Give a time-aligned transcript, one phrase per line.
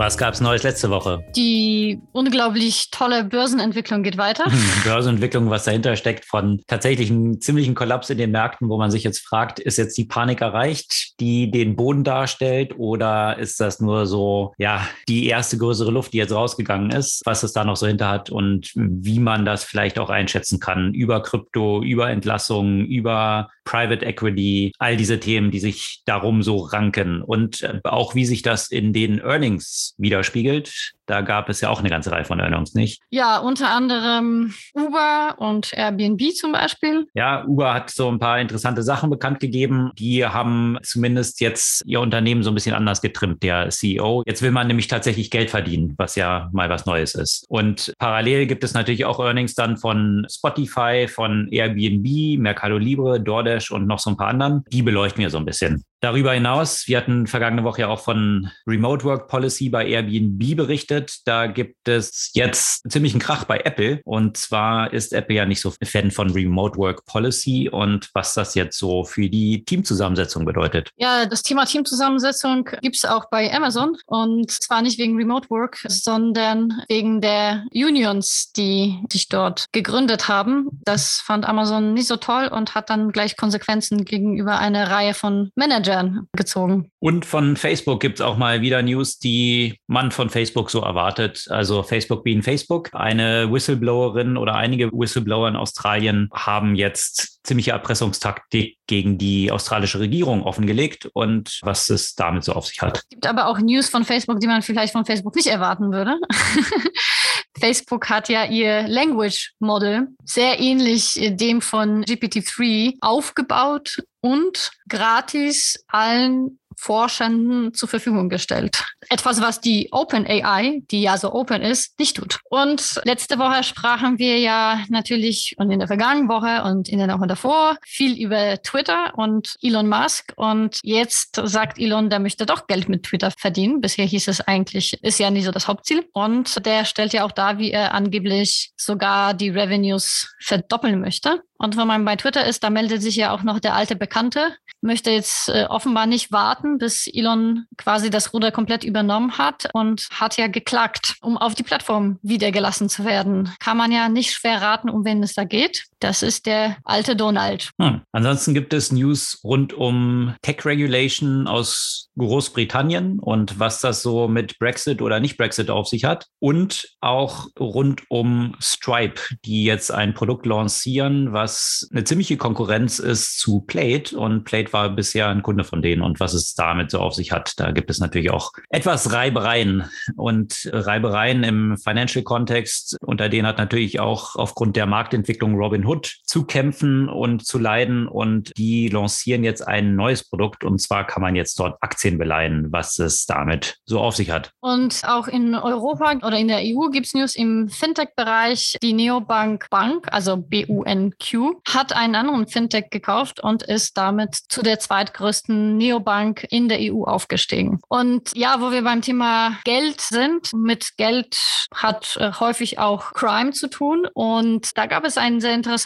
[0.00, 1.22] Was gab es Neues letzte Woche?
[1.36, 4.44] Die unglaublich tolle Börsenentwicklung geht weiter.
[4.82, 9.04] Börsenentwicklung, was dahinter steckt, von tatsächlich einem ziemlichen Kollaps in den Märkten, wo man sich
[9.04, 14.06] jetzt fragt, ist jetzt die Panik erreicht, die den Boden darstellt, oder ist das nur
[14.06, 17.86] so, ja, die erste größere Luft, die jetzt rausgegangen ist, was es da noch so
[17.86, 23.50] hinter hat und wie man das vielleicht auch einschätzen kann über Krypto, über Entlassungen, über
[23.70, 28.42] Private Equity, all diese Themen, die sich darum so ranken und äh, auch wie sich
[28.42, 30.94] das in den Earnings widerspiegelt.
[31.10, 33.02] Da gab es ja auch eine ganze Reihe von Earnings, nicht?
[33.10, 37.08] Ja, unter anderem Uber und Airbnb zum Beispiel.
[37.14, 39.90] Ja, Uber hat so ein paar interessante Sachen bekannt gegeben.
[39.98, 44.22] Die haben zumindest jetzt ihr Unternehmen so ein bisschen anders getrimmt, der CEO.
[44.24, 47.44] Jetzt will man nämlich tatsächlich Geld verdienen, was ja mal was Neues ist.
[47.48, 53.72] Und parallel gibt es natürlich auch Earnings dann von Spotify, von Airbnb, Mercado Libre, DoorDash
[53.72, 54.62] und noch so ein paar anderen.
[54.72, 55.82] Die beleuchten wir so ein bisschen.
[56.00, 61.18] Darüber hinaus, wir hatten vergangene Woche ja auch von Remote Work Policy bei Airbnb berichtet.
[61.26, 64.00] Da gibt es jetzt ziemlich einen Krach bei Apple.
[64.04, 68.54] Und zwar ist Apple ja nicht so Fan von Remote Work Policy und was das
[68.54, 70.88] jetzt so für die Teamzusammensetzung bedeutet.
[70.96, 73.98] Ja, das Thema Teamzusammensetzung gibt es auch bei Amazon.
[74.06, 80.80] Und zwar nicht wegen Remote Work, sondern wegen der Unions, die sich dort gegründet haben.
[80.84, 85.50] Das fand Amazon nicht so toll und hat dann gleich Konsequenzen gegenüber einer Reihe von
[85.56, 86.90] Managern Managern gezogen.
[87.00, 91.46] Und von Facebook gibt es auch mal wieder News, die man von Facebook so erwartet.
[91.50, 92.90] Also Facebook being Facebook.
[92.92, 100.42] Eine Whistleblowerin oder einige Whistleblower in Australien haben jetzt ziemliche Erpressungstaktik gegen die australische Regierung
[100.42, 102.98] offengelegt und was es damit so auf sich hat.
[102.98, 106.16] Es gibt aber auch News von Facebook, die man vielleicht von Facebook nicht erwarten würde.
[107.58, 116.59] Facebook hat ja ihr Language Model sehr ähnlich dem von GPT-3 aufgebaut und gratis allen
[116.80, 118.84] Forschenden zur Verfügung gestellt.
[119.10, 122.38] Etwas, was die Open AI, die ja so open ist, nicht tut.
[122.48, 127.08] Und letzte Woche sprachen wir ja natürlich und in der vergangenen Woche und in der
[127.08, 130.32] Woche davor viel über Twitter und Elon Musk.
[130.36, 133.82] Und jetzt sagt Elon, der möchte doch Geld mit Twitter verdienen.
[133.82, 136.08] Bisher hieß es eigentlich, ist ja nicht so das Hauptziel.
[136.14, 141.42] Und der stellt ja auch dar, wie er angeblich sogar die Revenues verdoppeln möchte.
[141.58, 144.56] Und wenn man bei Twitter ist, da meldet sich ja auch noch der alte Bekannte,
[144.80, 150.08] möchte jetzt äh, offenbar nicht warten, bis Elon quasi das Ruder komplett übernommen hat und
[150.12, 153.52] hat ja geklagt, um auf die Plattform wiedergelassen zu werden.
[153.60, 155.89] Kann man ja nicht schwer raten, um wen es da geht.
[156.00, 157.70] Das ist der alte Donald.
[157.80, 158.00] Hm.
[158.12, 164.58] Ansonsten gibt es News rund um Tech Regulation aus Großbritannien und was das so mit
[164.58, 166.26] Brexit oder nicht Brexit auf sich hat.
[166.38, 173.38] Und auch rund um Stripe, die jetzt ein Produkt lancieren, was eine ziemliche Konkurrenz ist
[173.38, 174.18] zu Plate.
[174.18, 176.00] Und Plate war bisher ein Kunde von denen.
[176.00, 179.84] Und was es damit so auf sich hat, da gibt es natürlich auch etwas Reibereien.
[180.16, 185.56] Und Reibereien im Financial-Kontext, unter denen hat natürlich auch aufgrund der Marktentwicklung
[185.90, 188.06] Robinhood zu kämpfen und zu leiden.
[188.06, 190.64] Und die lancieren jetzt ein neues Produkt.
[190.64, 194.52] Und zwar kann man jetzt dort Aktien beleihen, was es damit so auf sich hat.
[194.60, 198.76] Und auch in Europa oder in der EU gibt es News im Fintech-Bereich.
[198.82, 204.78] Die Neobank Bank, also BUNQ, hat einen anderen Fintech gekauft und ist damit zu der
[204.78, 207.80] zweitgrößten Neobank in der EU aufgestiegen.
[207.88, 211.36] Und ja, wo wir beim Thema Geld sind, mit Geld
[211.74, 214.06] hat äh, häufig auch Crime zu tun.
[214.14, 215.79] Und da gab es einen sehr interessanten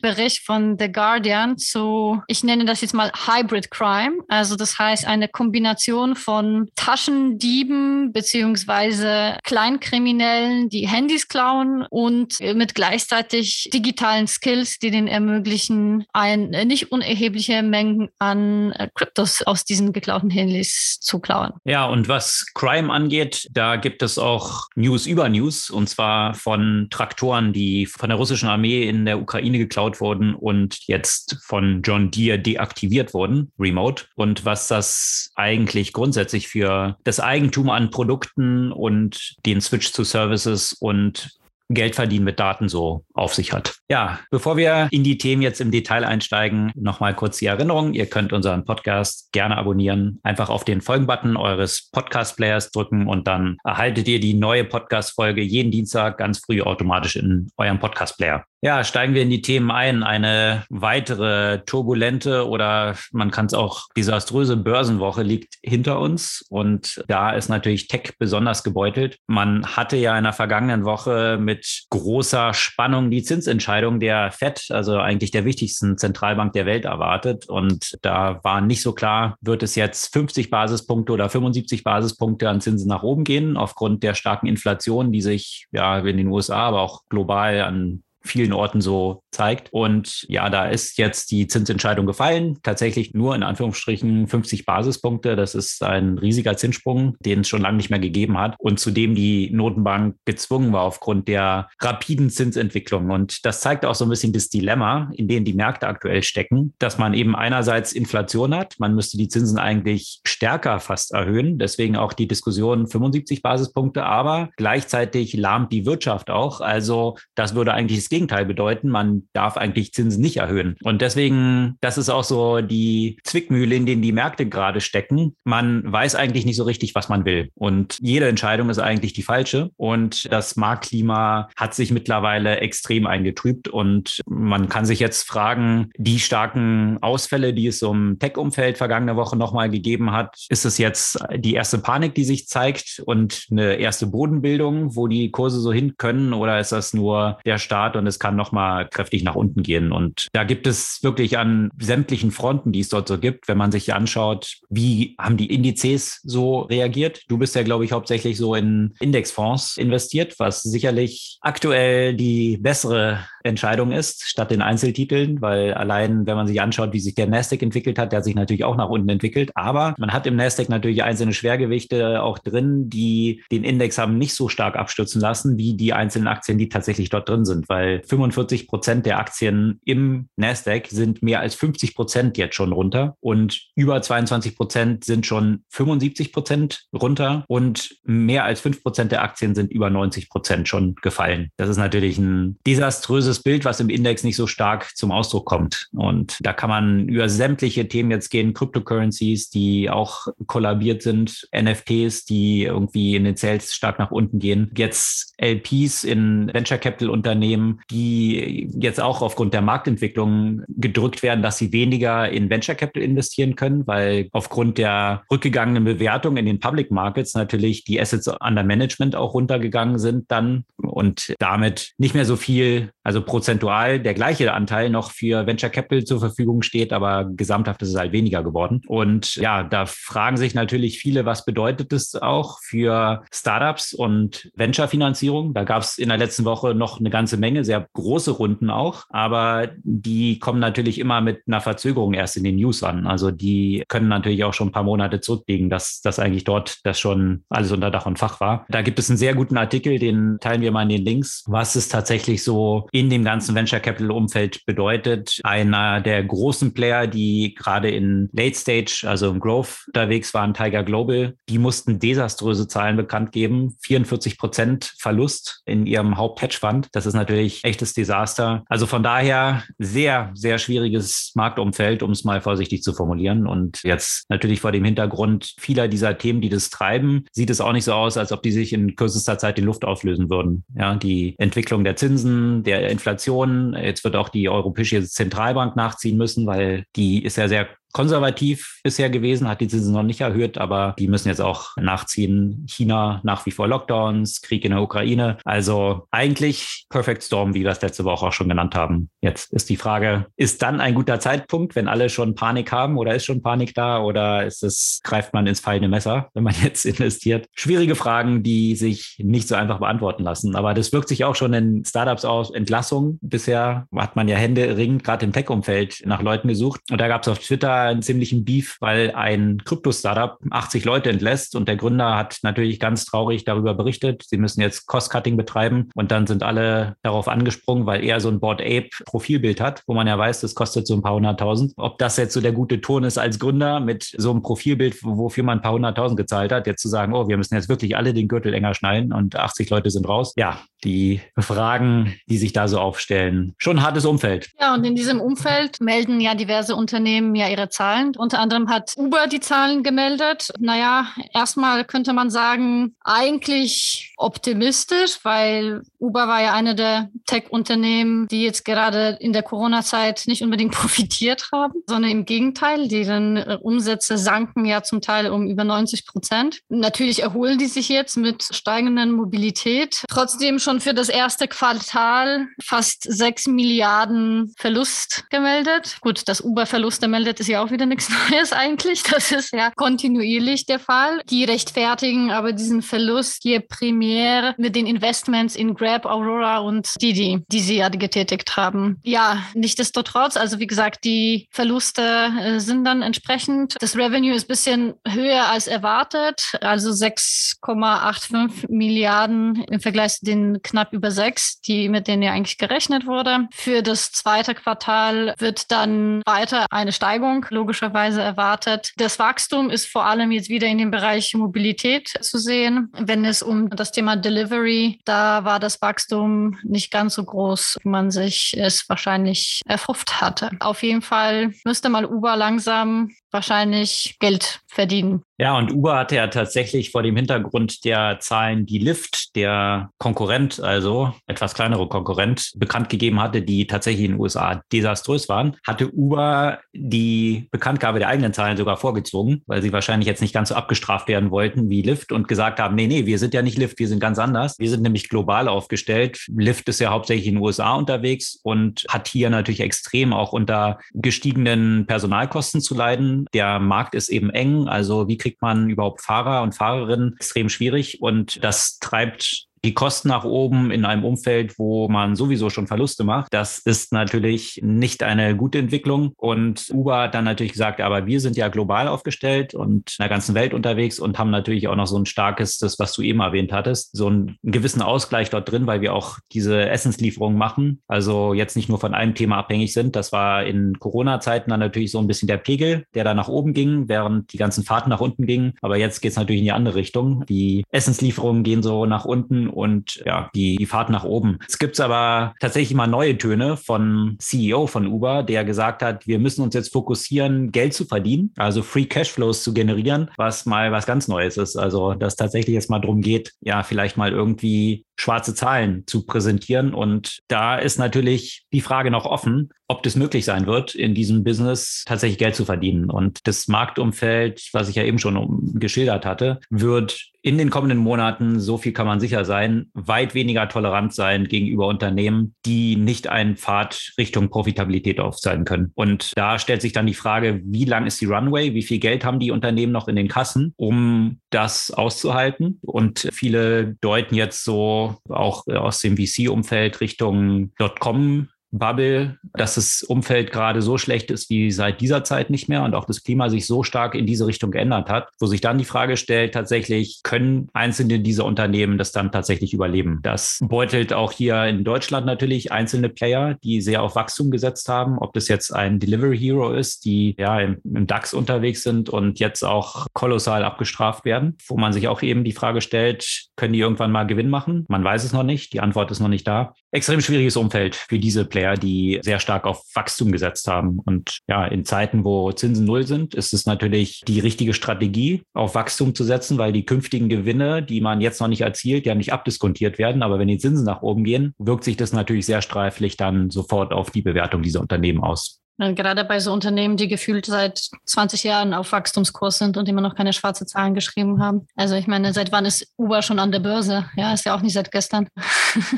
[0.00, 4.18] Bericht von The Guardian zu, ich nenne das jetzt mal Hybrid Crime.
[4.28, 13.68] Also das heißt eine Kombination von Taschendieben beziehungsweise Kleinkriminellen, die Handys klauen und mit gleichzeitig
[13.72, 19.64] digitalen Skills, die die denen ermöglichen, ein äh, nicht unerhebliche Mengen an äh, Kryptos aus
[19.64, 21.54] diesen geklauten Handys zu klauen.
[21.64, 26.86] Ja, und was Crime angeht, da gibt es auch News über News und zwar von
[26.90, 32.12] Traktoren, die von der russischen Armee in der Ukraine geklaut wurden und jetzt von John
[32.12, 34.04] Deere deaktiviert wurden, remote.
[34.14, 40.72] Und was das eigentlich grundsätzlich für das Eigentum an Produkten und den Switch zu Services
[40.74, 41.36] und
[41.68, 43.76] Geld verdienen mit Daten so auf sich hat.
[43.88, 47.92] Ja, bevor wir in die Themen jetzt im Detail einsteigen, nochmal kurz die Erinnerung.
[47.92, 50.20] Ihr könnt unseren Podcast gerne abonnieren.
[50.22, 55.72] Einfach auf den Folgen-Button eures Podcast-Players drücken und dann erhaltet ihr die neue Podcast-Folge jeden
[55.72, 58.44] Dienstag ganz früh automatisch in eurem Podcast-Player.
[58.62, 60.02] Ja, steigen wir in die Themen ein.
[60.02, 67.32] Eine weitere turbulente oder man kann es auch desaströse Börsenwoche liegt hinter uns und da
[67.32, 69.18] ist natürlich Tech besonders gebeutelt.
[69.26, 74.98] Man hatte ja in der vergangenen Woche mit großer Spannung die Zinsentscheidung der Fed, also
[74.98, 79.74] eigentlich der wichtigsten Zentralbank der Welt erwartet und da war nicht so klar, wird es
[79.74, 85.12] jetzt 50 Basispunkte oder 75 Basispunkte an Zinsen nach oben gehen aufgrund der starken Inflation,
[85.12, 89.72] die sich ja in den USA, aber auch global an vielen Orten so zeigt.
[89.72, 92.58] Und ja, da ist jetzt die Zinsentscheidung gefallen.
[92.62, 95.36] Tatsächlich nur in Anführungsstrichen 50 Basispunkte.
[95.36, 98.90] Das ist ein riesiger Zinssprung, den es schon lange nicht mehr gegeben hat und zu
[98.90, 103.10] dem die Notenbank gezwungen war aufgrund der rapiden Zinsentwicklung.
[103.10, 106.74] Und das zeigt auch so ein bisschen das Dilemma, in dem die Märkte aktuell stecken,
[106.78, 108.74] dass man eben einerseits Inflation hat.
[108.78, 111.58] Man müsste die Zinsen eigentlich stärker fast erhöhen.
[111.58, 114.04] Deswegen auch die Diskussion 75 Basispunkte.
[114.04, 116.60] Aber gleichzeitig lahmt die Wirtschaft auch.
[116.60, 118.88] Also das würde eigentlich das Gegenteil bedeuten.
[118.88, 120.76] Man darf eigentlich Zinsen nicht erhöhen.
[120.82, 125.36] Und deswegen, das ist auch so die Zwickmühle, in denen die Märkte gerade stecken.
[125.44, 127.50] Man weiß eigentlich nicht so richtig, was man will.
[127.54, 129.70] Und jede Entscheidung ist eigentlich die falsche.
[129.76, 133.68] Und das Marktklima hat sich mittlerweile extrem eingetrübt.
[133.68, 139.36] Und man kann sich jetzt fragen, die starken Ausfälle, die es im Tech-Umfeld vergangene Woche
[139.36, 144.06] nochmal gegeben hat, ist es jetzt die erste Panik, die sich zeigt und eine erste
[144.06, 146.32] Bodenbildung, wo die Kurse so hin können?
[146.32, 149.92] Oder ist das nur der Start und es kann nochmal kräftig nach unten gehen.
[149.92, 153.72] Und da gibt es wirklich an sämtlichen Fronten, die es dort so gibt, wenn man
[153.72, 157.22] sich anschaut, wie haben die Indizes so reagiert.
[157.28, 163.26] Du bist ja, glaube ich, hauptsächlich so in Indexfonds investiert, was sicherlich aktuell die bessere
[163.46, 167.62] Entscheidung ist, statt den Einzeltiteln, weil allein, wenn man sich anschaut, wie sich der Nasdaq
[167.62, 169.50] entwickelt hat, der hat sich natürlich auch nach unten entwickelt.
[169.54, 174.34] Aber man hat im Nasdaq natürlich einzelne Schwergewichte auch drin, die den Index haben nicht
[174.34, 178.68] so stark abstürzen lassen, wie die einzelnen Aktien, die tatsächlich dort drin sind, weil 45
[178.68, 184.00] Prozent der Aktien im Nasdaq sind mehr als 50 Prozent jetzt schon runter und über
[184.00, 189.72] 22 Prozent sind schon 75 Prozent runter und mehr als 5 Prozent der Aktien sind
[189.72, 191.50] über 90 Prozent schon gefallen.
[191.56, 195.46] Das ist natürlich ein desaströses dieses Bild, was im Index nicht so stark zum Ausdruck
[195.46, 195.88] kommt.
[195.92, 202.24] Und da kann man über sämtliche Themen jetzt gehen, Cryptocurrencies, die auch kollabiert sind, NFTs,
[202.24, 207.80] die irgendwie in den Sales stark nach unten gehen, jetzt LPs in Venture Capital Unternehmen,
[207.90, 213.56] die jetzt auch aufgrund der Marktentwicklung gedrückt werden, dass sie weniger in Venture Capital investieren
[213.56, 219.14] können, weil aufgrund der rückgegangenen Bewertung in den Public Markets natürlich die Assets under Management
[219.16, 224.90] auch runtergegangen sind dann und damit nicht mehr so viel, also prozentual der gleiche Anteil
[224.90, 228.82] noch für Venture Capital zur Verfügung steht, aber gesamthaft ist es halt weniger geworden.
[228.88, 235.54] Und ja, da fragen sich natürlich viele, was bedeutet es auch für Startups und Venture-Finanzierung?
[235.54, 239.04] Da gab es in der letzten Woche noch eine ganze Menge, sehr große Runden auch,
[239.10, 243.06] aber die kommen natürlich immer mit einer Verzögerung erst in den News an.
[243.06, 246.98] Also die können natürlich auch schon ein paar Monate zurückliegen, dass das eigentlich dort das
[246.98, 248.66] schon alles unter Dach und Fach war.
[248.68, 251.76] Da gibt es einen sehr guten Artikel, den teilen wir mal in den Links, was
[251.76, 255.40] es tatsächlich so in dem ganzen Venture Capital Umfeld bedeutet.
[255.44, 260.82] Einer der großen Player, die gerade in Late Stage, also im Growth unterwegs waren, Tiger
[260.82, 263.76] Global, die mussten desaströse Zahlen bekannt geben.
[263.82, 266.88] 44 Prozent Verlust in ihrem Haupt-Hedge-Fund.
[266.92, 268.64] Das ist natürlich echtes Desaster.
[268.68, 273.46] Also von daher sehr, sehr schwieriges Marktumfeld, um es mal vorsichtig zu formulieren.
[273.46, 277.72] Und jetzt natürlich vor dem Hintergrund vieler dieser Themen, die das treiben, sieht es auch
[277.74, 280.64] nicht so aus, als ob die sich in kürzester Zeit in Luft auflösen würden.
[280.74, 283.74] Ja, die Entwicklung der Zinsen, der Inflation.
[283.74, 289.08] Jetzt wird auch die Europäische Zentralbank nachziehen müssen, weil die ist ja sehr konservativ bisher
[289.08, 292.66] gewesen, hat die Zinsen noch nicht erhöht, aber die müssen jetzt auch nachziehen.
[292.68, 295.38] China nach wie vor Lockdowns, Krieg in der Ukraine.
[295.46, 299.08] Also eigentlich Perfect Storm, wie wir es letzte Woche auch schon genannt haben.
[299.22, 303.14] Jetzt ist die Frage, ist dann ein guter Zeitpunkt, wenn alle schon Panik haben oder
[303.14, 306.84] ist schon Panik da oder ist es, greift man ins fallende Messer, wenn man jetzt
[306.84, 307.46] investiert?
[307.54, 310.54] Schwierige Fragen, die sich nicht so einfach beantworten lassen.
[310.54, 312.50] Aber das wirkt sich auch schon in Startups aus.
[312.50, 313.18] Entlassung.
[313.22, 316.82] Bisher hat man ja Hände ringend gerade im Tech-Umfeld nach Leuten gesucht.
[316.90, 321.54] Und da gab es auf Twitter einen ziemlichen Beef, weil ein Krypto-Startup 80 Leute entlässt
[321.56, 324.24] und der Gründer hat natürlich ganz traurig darüber berichtet.
[324.26, 328.40] Sie müssen jetzt Cost-Cutting betreiben und dann sind alle darauf angesprungen, weil er so ein
[328.40, 331.72] Board Ape Profilbild hat, wo man ja weiß, das kostet so ein paar hunderttausend.
[331.76, 335.44] Ob das jetzt so der gute Ton ist als Gründer mit so einem Profilbild, wofür
[335.44, 338.14] man ein paar hunderttausend gezahlt hat, jetzt zu sagen, oh, wir müssen jetzt wirklich alle
[338.14, 340.32] den Gürtel enger schnallen und 80 Leute sind raus.
[340.36, 343.54] Ja, die Fragen, die sich da so aufstellen.
[343.58, 344.50] Schon ein hartes Umfeld.
[344.60, 348.12] Ja, und in diesem Umfeld melden ja diverse Unternehmen ja ihre Zahlen.
[348.16, 350.50] Unter anderem hat Uber die Zahlen gemeldet.
[350.58, 358.42] Naja, erstmal könnte man sagen, eigentlich optimistisch, weil Uber war ja eine der Tech-Unternehmen, die
[358.42, 364.64] jetzt gerade in der Corona-Zeit nicht unbedingt profitiert haben, sondern im Gegenteil, deren Umsätze sanken
[364.64, 366.60] ja zum Teil um über 90 Prozent.
[366.68, 370.04] Natürlich erholen die sich jetzt mit steigenden Mobilität.
[370.08, 375.98] Trotzdem schon für das erste Quartal fast sechs Milliarden Verlust gemeldet.
[376.00, 379.02] Gut, dass Uber Verluste meldet, ist ja auch wieder nichts Neues eigentlich.
[379.02, 381.20] Das ist ja kontinuierlich der Fall.
[381.30, 387.44] Die rechtfertigen aber diesen Verlust hier primär mit den Investments in Grab, Aurora und Didi,
[387.48, 389.00] die sie ja getätigt haben.
[389.02, 392.02] Ja, nichtsdestotrotz, also wie gesagt, die Verluste
[392.40, 393.76] äh, sind dann entsprechend.
[393.80, 400.62] Das Revenue ist ein bisschen höher als erwartet, also 6,85 Milliarden im Vergleich zu den
[400.62, 403.48] knapp über sechs, die mit denen ja eigentlich gerechnet wurde.
[403.52, 408.92] Für das zweite Quartal wird dann weiter eine Steigung logischerweise erwartet.
[408.96, 412.92] Das Wachstum ist vor allem jetzt wieder in dem Bereich Mobilität zu sehen.
[412.98, 417.88] Wenn es um das Thema Delivery, da war das Wachstum nicht ganz so groß, wie
[417.88, 420.50] man sich es wahrscheinlich erhofft hatte.
[420.60, 425.22] Auf jeden Fall müsste mal Uber langsam wahrscheinlich Geld verdienen.
[425.38, 430.60] Ja, und Uber hatte ja tatsächlich vor dem Hintergrund der Zahlen, die Lyft, der Konkurrent,
[430.60, 435.90] also etwas kleinere Konkurrent, bekannt gegeben hatte, die tatsächlich in den USA desaströs waren, hatte
[435.92, 440.54] Uber die Bekanntgabe der eigenen Zahlen sogar vorgezogen, weil sie wahrscheinlich jetzt nicht ganz so
[440.54, 443.78] abgestraft werden wollten wie Lyft und gesagt haben, nee, nee, wir sind ja nicht Lyft,
[443.78, 444.58] wir sind ganz anders.
[444.58, 446.26] Wir sind nämlich global aufgestellt.
[446.34, 450.78] Lyft ist ja hauptsächlich in den USA unterwegs und hat hier natürlich extrem auch unter
[450.94, 453.25] gestiegenen Personalkosten zu leiden.
[453.32, 457.14] Der Markt ist eben eng, also wie kriegt man überhaupt Fahrer und Fahrerinnen?
[457.16, 462.50] Extrem schwierig und das treibt die Kosten nach oben in einem Umfeld, wo man sowieso
[462.50, 463.34] schon Verluste macht.
[463.34, 466.12] Das ist natürlich nicht eine gute Entwicklung.
[466.16, 470.08] Und Uber hat dann natürlich gesagt, aber wir sind ja global aufgestellt und in der
[470.08, 473.18] ganzen Welt unterwegs und haben natürlich auch noch so ein starkes, das, was du eben
[473.18, 477.82] erwähnt hattest, so einen gewissen Ausgleich dort drin, weil wir auch diese Essenslieferungen machen.
[477.88, 479.96] Also jetzt nicht nur von einem Thema abhängig sind.
[479.96, 483.52] Das war in Corona-Zeiten dann natürlich so ein bisschen der Pegel, der da nach oben
[483.52, 485.54] ging, während die ganzen Fahrten nach unten gingen.
[485.60, 487.26] Aber jetzt geht es natürlich in die andere Richtung.
[487.26, 491.38] Die Essenslieferungen gehen so nach unten und ja, die, die Fahrt nach oben.
[491.48, 496.18] Es gibt aber tatsächlich mal neue Töne von CEO von Uber, der gesagt hat, wir
[496.18, 500.86] müssen uns jetzt fokussieren, Geld zu verdienen, also Free Cashflows zu generieren, was mal was
[500.86, 501.56] ganz Neues ist.
[501.56, 506.74] Also, dass tatsächlich jetzt mal darum geht, ja, vielleicht mal irgendwie schwarze Zahlen zu präsentieren.
[506.74, 511.24] Und da ist natürlich die Frage noch offen, ob das möglich sein wird, in diesem
[511.24, 512.88] Business tatsächlich Geld zu verdienen.
[512.88, 518.38] Und das Marktumfeld, was ich ja eben schon geschildert hatte, wird in den kommenden Monaten,
[518.38, 523.36] so viel kann man sicher sein, weit weniger tolerant sein gegenüber Unternehmen, die nicht einen
[523.36, 525.72] Pfad Richtung Profitabilität aufzeigen können.
[525.74, 528.54] Und da stellt sich dann die Frage, wie lang ist die Runway?
[528.54, 532.60] Wie viel Geld haben die Unternehmen noch in den Kassen, um das auszuhalten?
[532.62, 540.30] Und viele deuten jetzt so auch aus dem VC-Umfeld Richtung Dotcom Bubble, dass das Umfeld
[540.30, 543.46] gerade so schlecht ist wie seit dieser Zeit nicht mehr und auch das Klima sich
[543.46, 547.48] so stark in diese Richtung geändert hat, wo sich dann die Frage stellt, tatsächlich können
[547.52, 550.00] einzelne dieser Unternehmen das dann tatsächlich überleben.
[550.02, 554.98] Das beutelt auch hier in Deutschland natürlich einzelne Player, die sehr auf Wachstum gesetzt haben,
[554.98, 559.18] ob das jetzt ein Delivery Hero ist, die ja im, im DAX unterwegs sind und
[559.18, 563.60] jetzt auch kolossal abgestraft werden, wo man sich auch eben die Frage stellt, können die
[563.60, 564.64] irgendwann mal Gewinn machen?
[564.68, 566.54] Man weiß es noch nicht, die Antwort ist noch nicht da.
[566.70, 570.78] Extrem schwieriges Umfeld für diese Player Player, die sehr stark auf Wachstum gesetzt haben.
[570.80, 575.54] Und ja, in Zeiten, wo Zinsen null sind, ist es natürlich die richtige Strategie, auf
[575.54, 579.12] Wachstum zu setzen, weil die künftigen Gewinne, die man jetzt noch nicht erzielt, ja nicht
[579.12, 580.02] abdiskontiert werden.
[580.02, 583.72] Aber wenn die Zinsen nach oben gehen, wirkt sich das natürlich sehr streiflich dann sofort
[583.72, 585.40] auf die Bewertung dieser Unternehmen aus.
[585.58, 589.94] Gerade bei so Unternehmen, die gefühlt seit 20 Jahren auf Wachstumskurs sind und immer noch
[589.94, 591.46] keine schwarze Zahlen geschrieben haben.
[591.56, 593.86] Also ich meine, seit wann ist Uber schon an der Börse?
[593.96, 595.08] Ja, ist ja auch nicht seit gestern.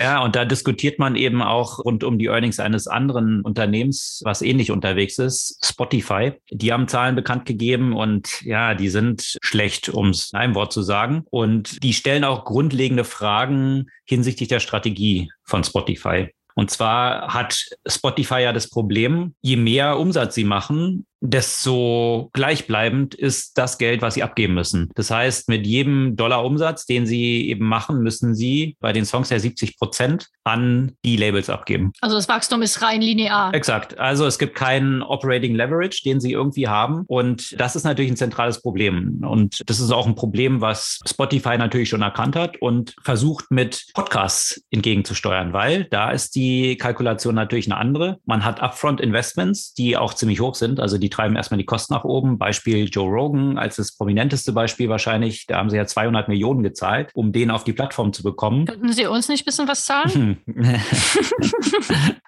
[0.01, 4.43] Ja, und da diskutiert man eben auch rund um die Earnings eines anderen Unternehmens, was
[4.43, 6.33] ähnlich unterwegs ist, Spotify.
[6.51, 10.73] Die haben Zahlen bekannt gegeben und ja, die sind schlecht, um es in einem Wort
[10.73, 11.25] zu sagen.
[11.31, 16.29] Und die stellen auch grundlegende Fragen hinsichtlich der Strategie von Spotify.
[16.59, 23.59] Und zwar hat Spotify ja das Problem, je mehr Umsatz sie machen, desto gleichbleibend ist
[23.59, 24.91] das Geld, was sie abgeben müssen.
[24.95, 29.31] Das heißt, mit jedem Dollar Umsatz, den sie eben machen, müssen sie bei den Songs
[29.31, 31.93] ja 70 Prozent an die Labels abgeben.
[32.01, 33.53] Also das Wachstum ist rein linear.
[33.55, 33.99] Exakt.
[33.99, 37.05] Also es gibt keinen Operating Leverage, den sie irgendwie haben.
[37.07, 39.25] Und das ist natürlich ein zentrales Problem.
[39.25, 43.87] Und das ist auch ein Problem, was Spotify natürlich schon erkannt hat und versucht mit
[43.95, 48.19] Podcasts entgegenzusteuern, weil da ist die Kalkulation natürlich eine andere.
[48.25, 50.81] Man hat Upfront Investments, die auch ziemlich hoch sind.
[50.81, 52.37] Also die die treiben erstmal die Kosten nach oben.
[52.37, 55.47] Beispiel Joe Rogan als das prominenteste Beispiel wahrscheinlich.
[55.47, 58.67] Da haben sie ja 200 Millionen gezahlt, um den auf die Plattform zu bekommen.
[58.67, 60.39] Könnten Sie uns nicht ein bisschen was zahlen?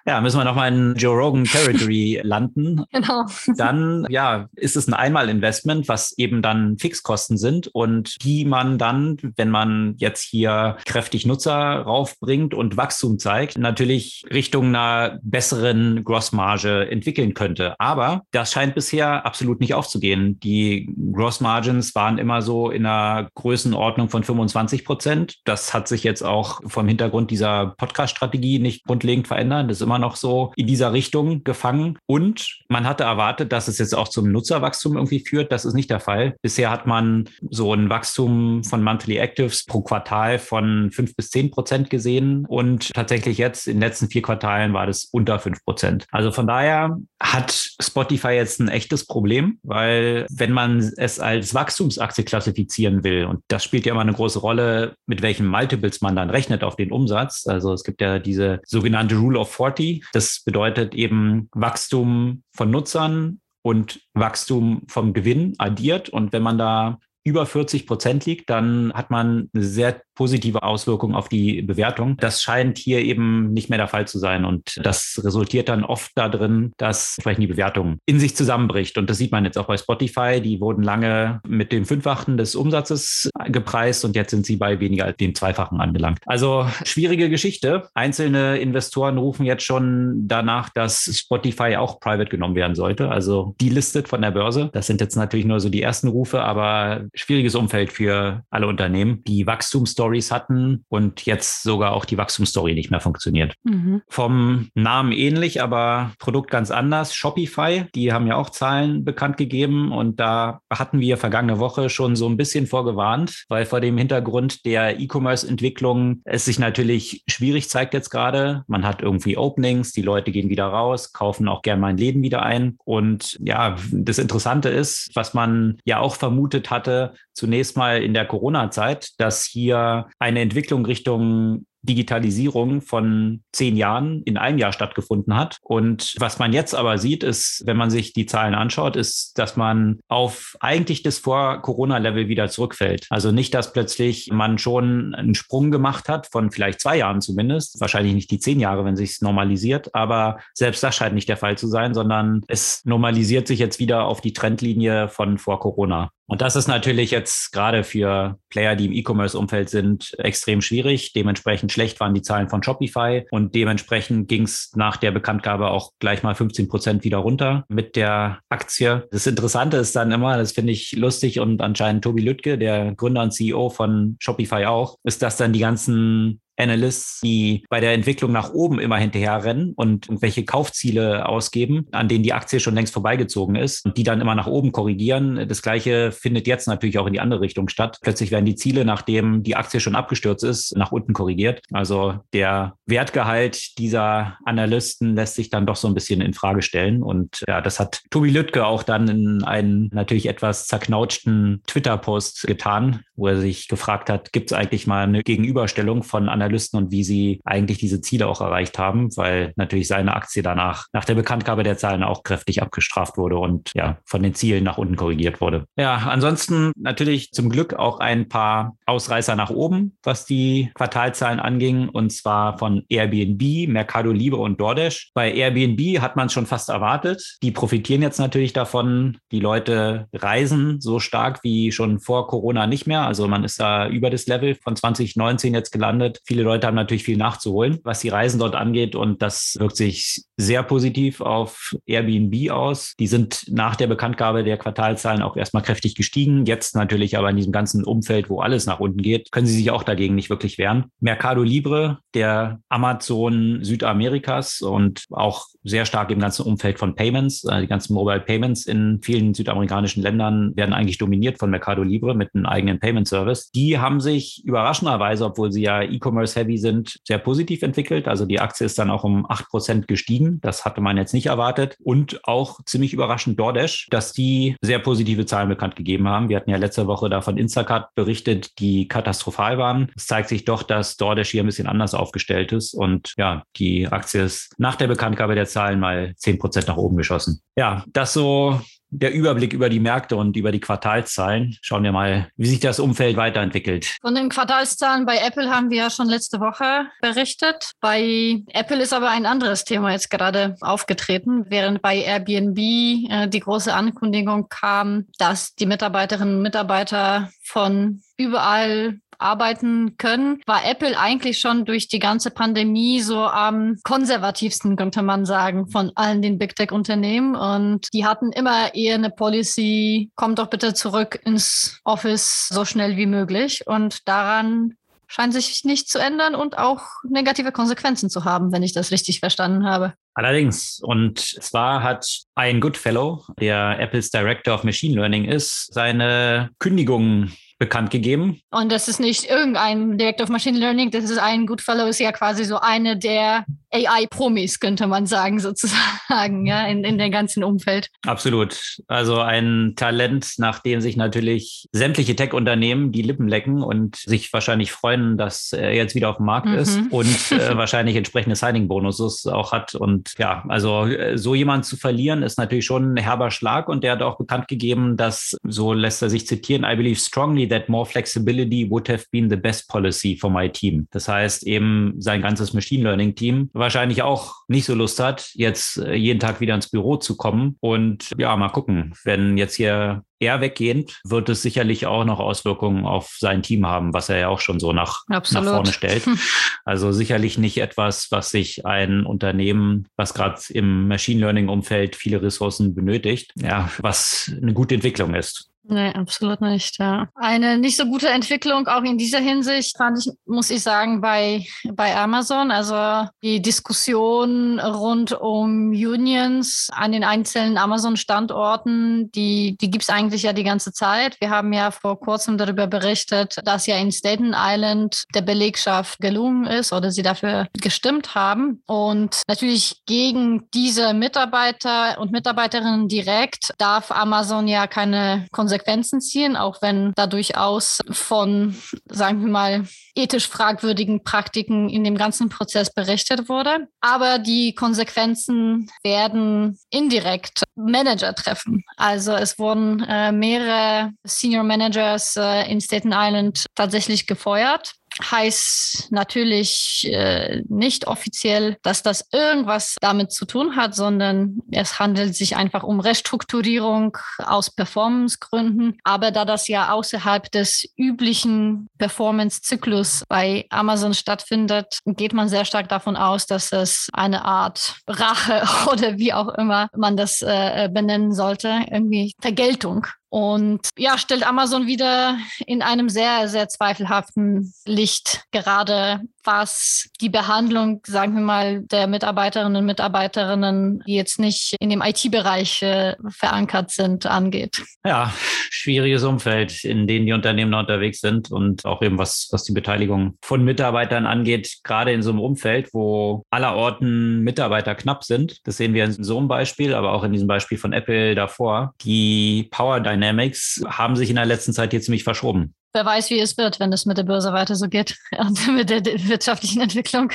[0.07, 2.83] ja, müssen wir nochmal in Joe Rogan Territory landen.
[2.91, 3.25] Genau.
[3.55, 9.17] Dann, ja, ist es ein Einmalinvestment, was eben dann Fixkosten sind und die man dann,
[9.35, 16.89] wenn man jetzt hier kräftig Nutzer raufbringt und Wachstum zeigt, natürlich Richtung einer besseren Grossmarge
[16.89, 17.75] entwickeln könnte.
[17.77, 20.39] Aber das scheint bisher absolut nicht aufzugehen.
[20.39, 25.35] Die Grossmargins waren immer so in einer Größenordnung von 25 Prozent.
[25.45, 29.69] Das hat sich jetzt auch vom Hintergrund dieser Podcast-Strategie nicht grundlegend verändert.
[29.69, 31.97] Das ist immer noch so in dieser Richtung gefangen.
[32.05, 35.51] Und man hatte erwartet, dass es jetzt auch zum Nutzerwachstum irgendwie führt.
[35.51, 36.35] Das ist nicht der Fall.
[36.41, 41.51] Bisher hat man so ein Wachstum von Monthly Actives pro Quartal von fünf bis zehn
[41.51, 42.45] Prozent gesehen.
[42.47, 46.05] Und tatsächlich jetzt in den letzten vier Quartalen war das unter fünf Prozent.
[46.11, 47.51] Also von daher hat
[47.81, 53.63] Spotify jetzt ein echtes Problem, weil wenn man es als Wachstumsaktie klassifizieren will, und das
[53.63, 57.47] spielt ja immer eine große Rolle, mit welchen Multiples man dann rechnet auf den Umsatz.
[57.47, 60.05] Also es gibt ja diese sogenannte Rule of 40.
[60.13, 66.09] Das bedeutet eben Wachstum von Nutzern und Wachstum vom Gewinn addiert.
[66.09, 71.15] Und wenn man da über 40 Prozent liegt, dann hat man eine sehr positive Auswirkung
[71.15, 72.17] auf die Bewertung.
[72.17, 74.45] Das scheint hier eben nicht mehr der Fall zu sein.
[74.45, 78.97] Und das resultiert dann oft darin, dass vielleicht die Bewertung in sich zusammenbricht.
[78.97, 80.41] Und das sieht man jetzt auch bei Spotify.
[80.41, 85.05] Die wurden lange mit dem Fünffachen des Umsatzes gepreist und jetzt sind sie bei weniger
[85.05, 86.19] als dem Zweifachen angelangt.
[86.25, 87.89] Also schwierige Geschichte.
[87.93, 93.09] Einzelne Investoren rufen jetzt schon danach, dass Spotify auch private genommen werden sollte.
[93.09, 94.69] Also delistet von der Börse.
[94.73, 99.23] Das sind jetzt natürlich nur so die ersten Rufe, aber schwieriges Umfeld für alle Unternehmen.
[99.25, 103.53] Die Wachstumsstory Stories hatten und jetzt sogar auch die Wachstumsstory nicht mehr funktioniert.
[103.63, 104.01] Mhm.
[104.07, 107.13] Vom Namen ähnlich, aber Produkt ganz anders.
[107.13, 112.15] Shopify, die haben ja auch Zahlen bekannt gegeben und da hatten wir vergangene Woche schon
[112.15, 117.93] so ein bisschen vorgewarnt, weil vor dem Hintergrund der E-Commerce-Entwicklung es sich natürlich schwierig zeigt
[117.93, 118.63] jetzt gerade.
[118.67, 122.23] Man hat irgendwie Openings, die Leute gehen wieder raus, kaufen auch gerne mal in Läden
[122.23, 122.77] wieder ein.
[122.85, 128.25] Und ja, das Interessante ist, was man ja auch vermutet hatte, zunächst mal in der
[128.25, 135.57] Corona-Zeit, dass hier eine Entwicklung Richtung Digitalisierung von zehn Jahren in einem Jahr stattgefunden hat.
[135.61, 139.55] Und was man jetzt aber sieht, ist, wenn man sich die Zahlen anschaut, ist, dass
[139.55, 143.07] man auf eigentlich das Vor-Corona-Level wieder zurückfällt.
[143.09, 147.79] Also nicht, dass plötzlich man schon einen Sprung gemacht hat von vielleicht zwei Jahren zumindest,
[147.81, 151.57] wahrscheinlich nicht die zehn Jahre, wenn sich normalisiert, aber selbst das scheint nicht der Fall
[151.57, 156.11] zu sein, sondern es normalisiert sich jetzt wieder auf die Trendlinie von vor Corona.
[156.31, 161.11] Und das ist natürlich jetzt gerade für Player, die im E-Commerce-Umfeld sind, extrem schwierig.
[161.11, 165.91] Dementsprechend schlecht waren die Zahlen von Shopify und dementsprechend ging es nach der Bekanntgabe auch
[165.99, 169.09] gleich mal 15 Prozent wieder runter mit der Aktie.
[169.11, 173.23] Das Interessante ist dann immer, das finde ich lustig und anscheinend Tobi Lüttke, der Gründer
[173.23, 178.31] und CEO von Shopify auch, ist, dass dann die ganzen Analysts, die bei der Entwicklung
[178.31, 183.55] nach oben immer hinterherrennen und irgendwelche Kaufziele ausgeben, an denen die Aktie schon längst vorbeigezogen
[183.55, 185.47] ist und die dann immer nach oben korrigieren.
[185.47, 187.97] Das Gleiche findet jetzt natürlich auch in die andere Richtung statt.
[188.01, 191.61] Plötzlich werden die Ziele, nachdem die Aktie schon abgestürzt ist, nach unten korrigiert.
[191.71, 197.01] Also der Wertgehalt dieser Analysten lässt sich dann doch so ein bisschen in Frage stellen.
[197.01, 203.01] Und ja, das hat Tobi Lüttke auch dann in einen natürlich etwas zerknautschten Twitter-Post getan,
[203.15, 206.91] wo er sich gefragt hat, gibt es eigentlich mal eine Gegenüberstellung von Analysten Analysten und
[206.91, 211.15] wie sie eigentlich diese Ziele auch erreicht haben, weil natürlich seine Aktie danach nach der
[211.15, 215.41] Bekanntgabe der Zahlen auch kräftig abgestraft wurde und ja, von den Zielen nach unten korrigiert
[215.41, 215.65] wurde.
[215.77, 221.89] Ja, ansonsten natürlich zum Glück auch ein paar Ausreißer nach oben, was die Quartalzahlen anging,
[221.89, 225.11] und zwar von Airbnb, Mercado Libre und DoorDash.
[225.13, 227.37] Bei Airbnb hat man es schon fast erwartet.
[227.43, 229.17] Die profitieren jetzt natürlich davon.
[229.31, 233.01] Die Leute reisen so stark wie schon vor Corona nicht mehr.
[233.01, 236.19] Also man ist da über das Level von 2019 jetzt gelandet.
[236.31, 238.95] Viele Leute haben natürlich viel nachzuholen, was die Reisen dort angeht.
[238.95, 242.95] Und das wirkt sich sehr positiv auf Airbnb aus.
[242.97, 246.45] Die sind nach der Bekanntgabe der Quartalzahlen auch erstmal kräftig gestiegen.
[246.45, 249.71] Jetzt natürlich aber in diesem ganzen Umfeld, wo alles nach unten geht, können sie sich
[249.71, 250.85] auch dagegen nicht wirklich wehren.
[251.01, 257.43] Mercado Libre, der Amazon Südamerikas und auch sehr stark im ganzen Umfeld von Payments.
[257.43, 262.15] Äh, die ganzen Mobile Payments in vielen südamerikanischen Ländern werden eigentlich dominiert von Mercado Libre
[262.15, 263.51] mit einem eigenen Payment Service.
[263.51, 268.07] Die haben sich überraschenderweise, obwohl sie ja E-Commerce E-Commerce-Heavy sind, sehr positiv entwickelt.
[268.07, 270.39] Also die Aktie ist dann auch um 8% gestiegen.
[270.41, 271.75] Das hatte man jetzt nicht erwartet.
[271.83, 276.29] Und auch ziemlich überraschend DoorDash, dass die sehr positive Zahlen bekannt gegeben haben.
[276.29, 279.91] Wir hatten ja letzte Woche da von Instacart berichtet, die katastrophal waren.
[279.95, 282.73] Es zeigt sich doch, dass DoorDash hier ein bisschen anders aufgestellt ist.
[282.73, 287.41] Und ja, die Aktie ist nach der Bekanntgabe der Zahlen mal 10% nach oben geschossen.
[287.55, 291.57] Ja, das so der Überblick über die Märkte und über die Quartalszahlen.
[291.61, 293.97] Schauen wir mal, wie sich das Umfeld weiterentwickelt.
[294.01, 297.71] Von den Quartalszahlen bei Apple haben wir ja schon letzte Woche berichtet.
[297.79, 303.39] Bei Apple ist aber ein anderes Thema jetzt gerade aufgetreten, während bei Airbnb äh, die
[303.39, 311.39] große Ankündigung kam, dass die Mitarbeiterinnen und Mitarbeiter von überall arbeiten können, war Apple eigentlich
[311.39, 316.55] schon durch die ganze Pandemie so am konservativsten, könnte man sagen, von allen den Big
[316.55, 317.35] Tech-Unternehmen.
[317.35, 322.97] Und die hatten immer eher eine Policy, kommt doch bitte zurück ins Office so schnell
[322.97, 323.67] wie möglich.
[323.67, 324.73] Und daran
[325.11, 329.19] scheint sich nicht zu ändern und auch negative Konsequenzen zu haben, wenn ich das richtig
[329.19, 329.93] verstanden habe.
[330.13, 330.79] Allerdings.
[330.81, 337.31] Und zwar hat ein Goodfellow, der Apples Director of Machine Learning ist, seine Kündigung
[337.61, 338.41] bekannt gegeben.
[338.49, 342.11] Und das ist nicht irgendein Director of Machine Learning, das ist ein Goodfellow, ist ja
[342.11, 347.89] quasi so eine der AI-Promis, könnte man sagen, sozusagen, ja, in, in dem ganzen Umfeld.
[348.05, 348.77] Absolut.
[348.87, 354.71] Also ein Talent, nach dem sich natürlich sämtliche Tech-Unternehmen die Lippen lecken und sich wahrscheinlich
[354.71, 356.55] freuen, dass er jetzt wieder auf dem Markt mhm.
[356.55, 359.75] ist und äh, wahrscheinlich entsprechende Signing-Bonuses auch hat.
[359.75, 363.69] Und ja, also äh, so jemand zu verlieren, ist natürlich schon ein herber Schlag.
[363.69, 367.47] Und der hat auch bekannt gegeben, dass, so lässt er sich zitieren, I believe strongly
[367.47, 370.87] that more flexibility would have been the best policy for my team.
[370.91, 375.77] Das heißt eben sein ganzes Machine Learning Team wahrscheinlich auch nicht so Lust hat, jetzt
[375.77, 377.55] äh, jeden Tag wieder ins Büro zu kommen.
[377.61, 382.85] Und ja, mal gucken, wenn jetzt hier er weggehend, wird es sicherlich auch noch Auswirkungen
[382.85, 386.03] auf sein Team haben, was er ja auch schon so nach, nach vorne stellt.
[386.63, 392.21] Also sicherlich nicht etwas, was sich ein Unternehmen, was gerade im Machine Learning Umfeld viele
[392.21, 395.50] Ressourcen benötigt, ja, was eine gute Entwicklung ist.
[395.71, 397.07] Nee, absolut nicht, ja.
[397.15, 401.45] Eine nicht so gute Entwicklung auch in dieser Hinsicht fand ich, muss ich sagen, bei,
[401.63, 402.51] bei Amazon.
[402.51, 410.23] Also die Diskussion rund um Unions an den einzelnen Amazon-Standorten, die, die gibt es eigentlich
[410.23, 411.15] ja die ganze Zeit.
[411.21, 416.47] Wir haben ja vor kurzem darüber berichtet, dass ja in Staten Island der Belegschaft gelungen
[416.47, 418.61] ist oder sie dafür gestimmt haben.
[418.67, 426.35] Und natürlich gegen diese Mitarbeiter und Mitarbeiterinnen direkt darf Amazon ja keine Konsequenzen Konsequenzen ziehen,
[426.35, 428.55] auch wenn da durchaus von,
[428.89, 433.67] sagen wir mal, ethisch fragwürdigen Praktiken in dem ganzen Prozess berichtet wurde.
[433.79, 438.63] Aber die Konsequenzen werden indirekt Manager treffen.
[438.77, 444.73] Also es wurden äh, mehrere Senior Managers äh, in Staten Island tatsächlich gefeuert
[445.09, 452.15] heißt natürlich äh, nicht offiziell, dass das irgendwas damit zu tun hat, sondern es handelt
[452.15, 455.77] sich einfach um Restrukturierung aus Performancegründen.
[455.83, 462.69] Aber da das ja außerhalb des üblichen Performance-Zyklus bei Amazon stattfindet, geht man sehr stark
[462.69, 468.13] davon aus, dass es eine Art Rache oder wie auch immer man das äh, benennen
[468.13, 476.01] sollte, irgendwie Vergeltung und ja, stellt Amazon wieder in einem sehr, sehr zweifelhaften Licht, gerade
[476.23, 481.81] was die Behandlung, sagen wir mal, der Mitarbeiterinnen und Mitarbeiterinnen, die jetzt nicht in dem
[481.81, 484.63] IT-Bereich äh, verankert sind, angeht.
[484.85, 485.13] Ja,
[485.49, 490.17] schwieriges Umfeld, in dem die Unternehmen unterwegs sind und auch eben was, was die Beteiligung
[490.21, 495.39] von Mitarbeitern angeht, gerade in so einem Umfeld, wo allerorten Mitarbeiter knapp sind.
[495.45, 498.73] Das sehen wir in so einem Beispiel, aber auch in diesem Beispiel von Apple davor.
[498.81, 503.19] Die Power Dynamics haben sich in der letzten Zeit hier ziemlich verschoben wer weiß, wie
[503.19, 507.11] es wird, wenn es mit der Börse weiter so geht und mit der wirtschaftlichen Entwicklung.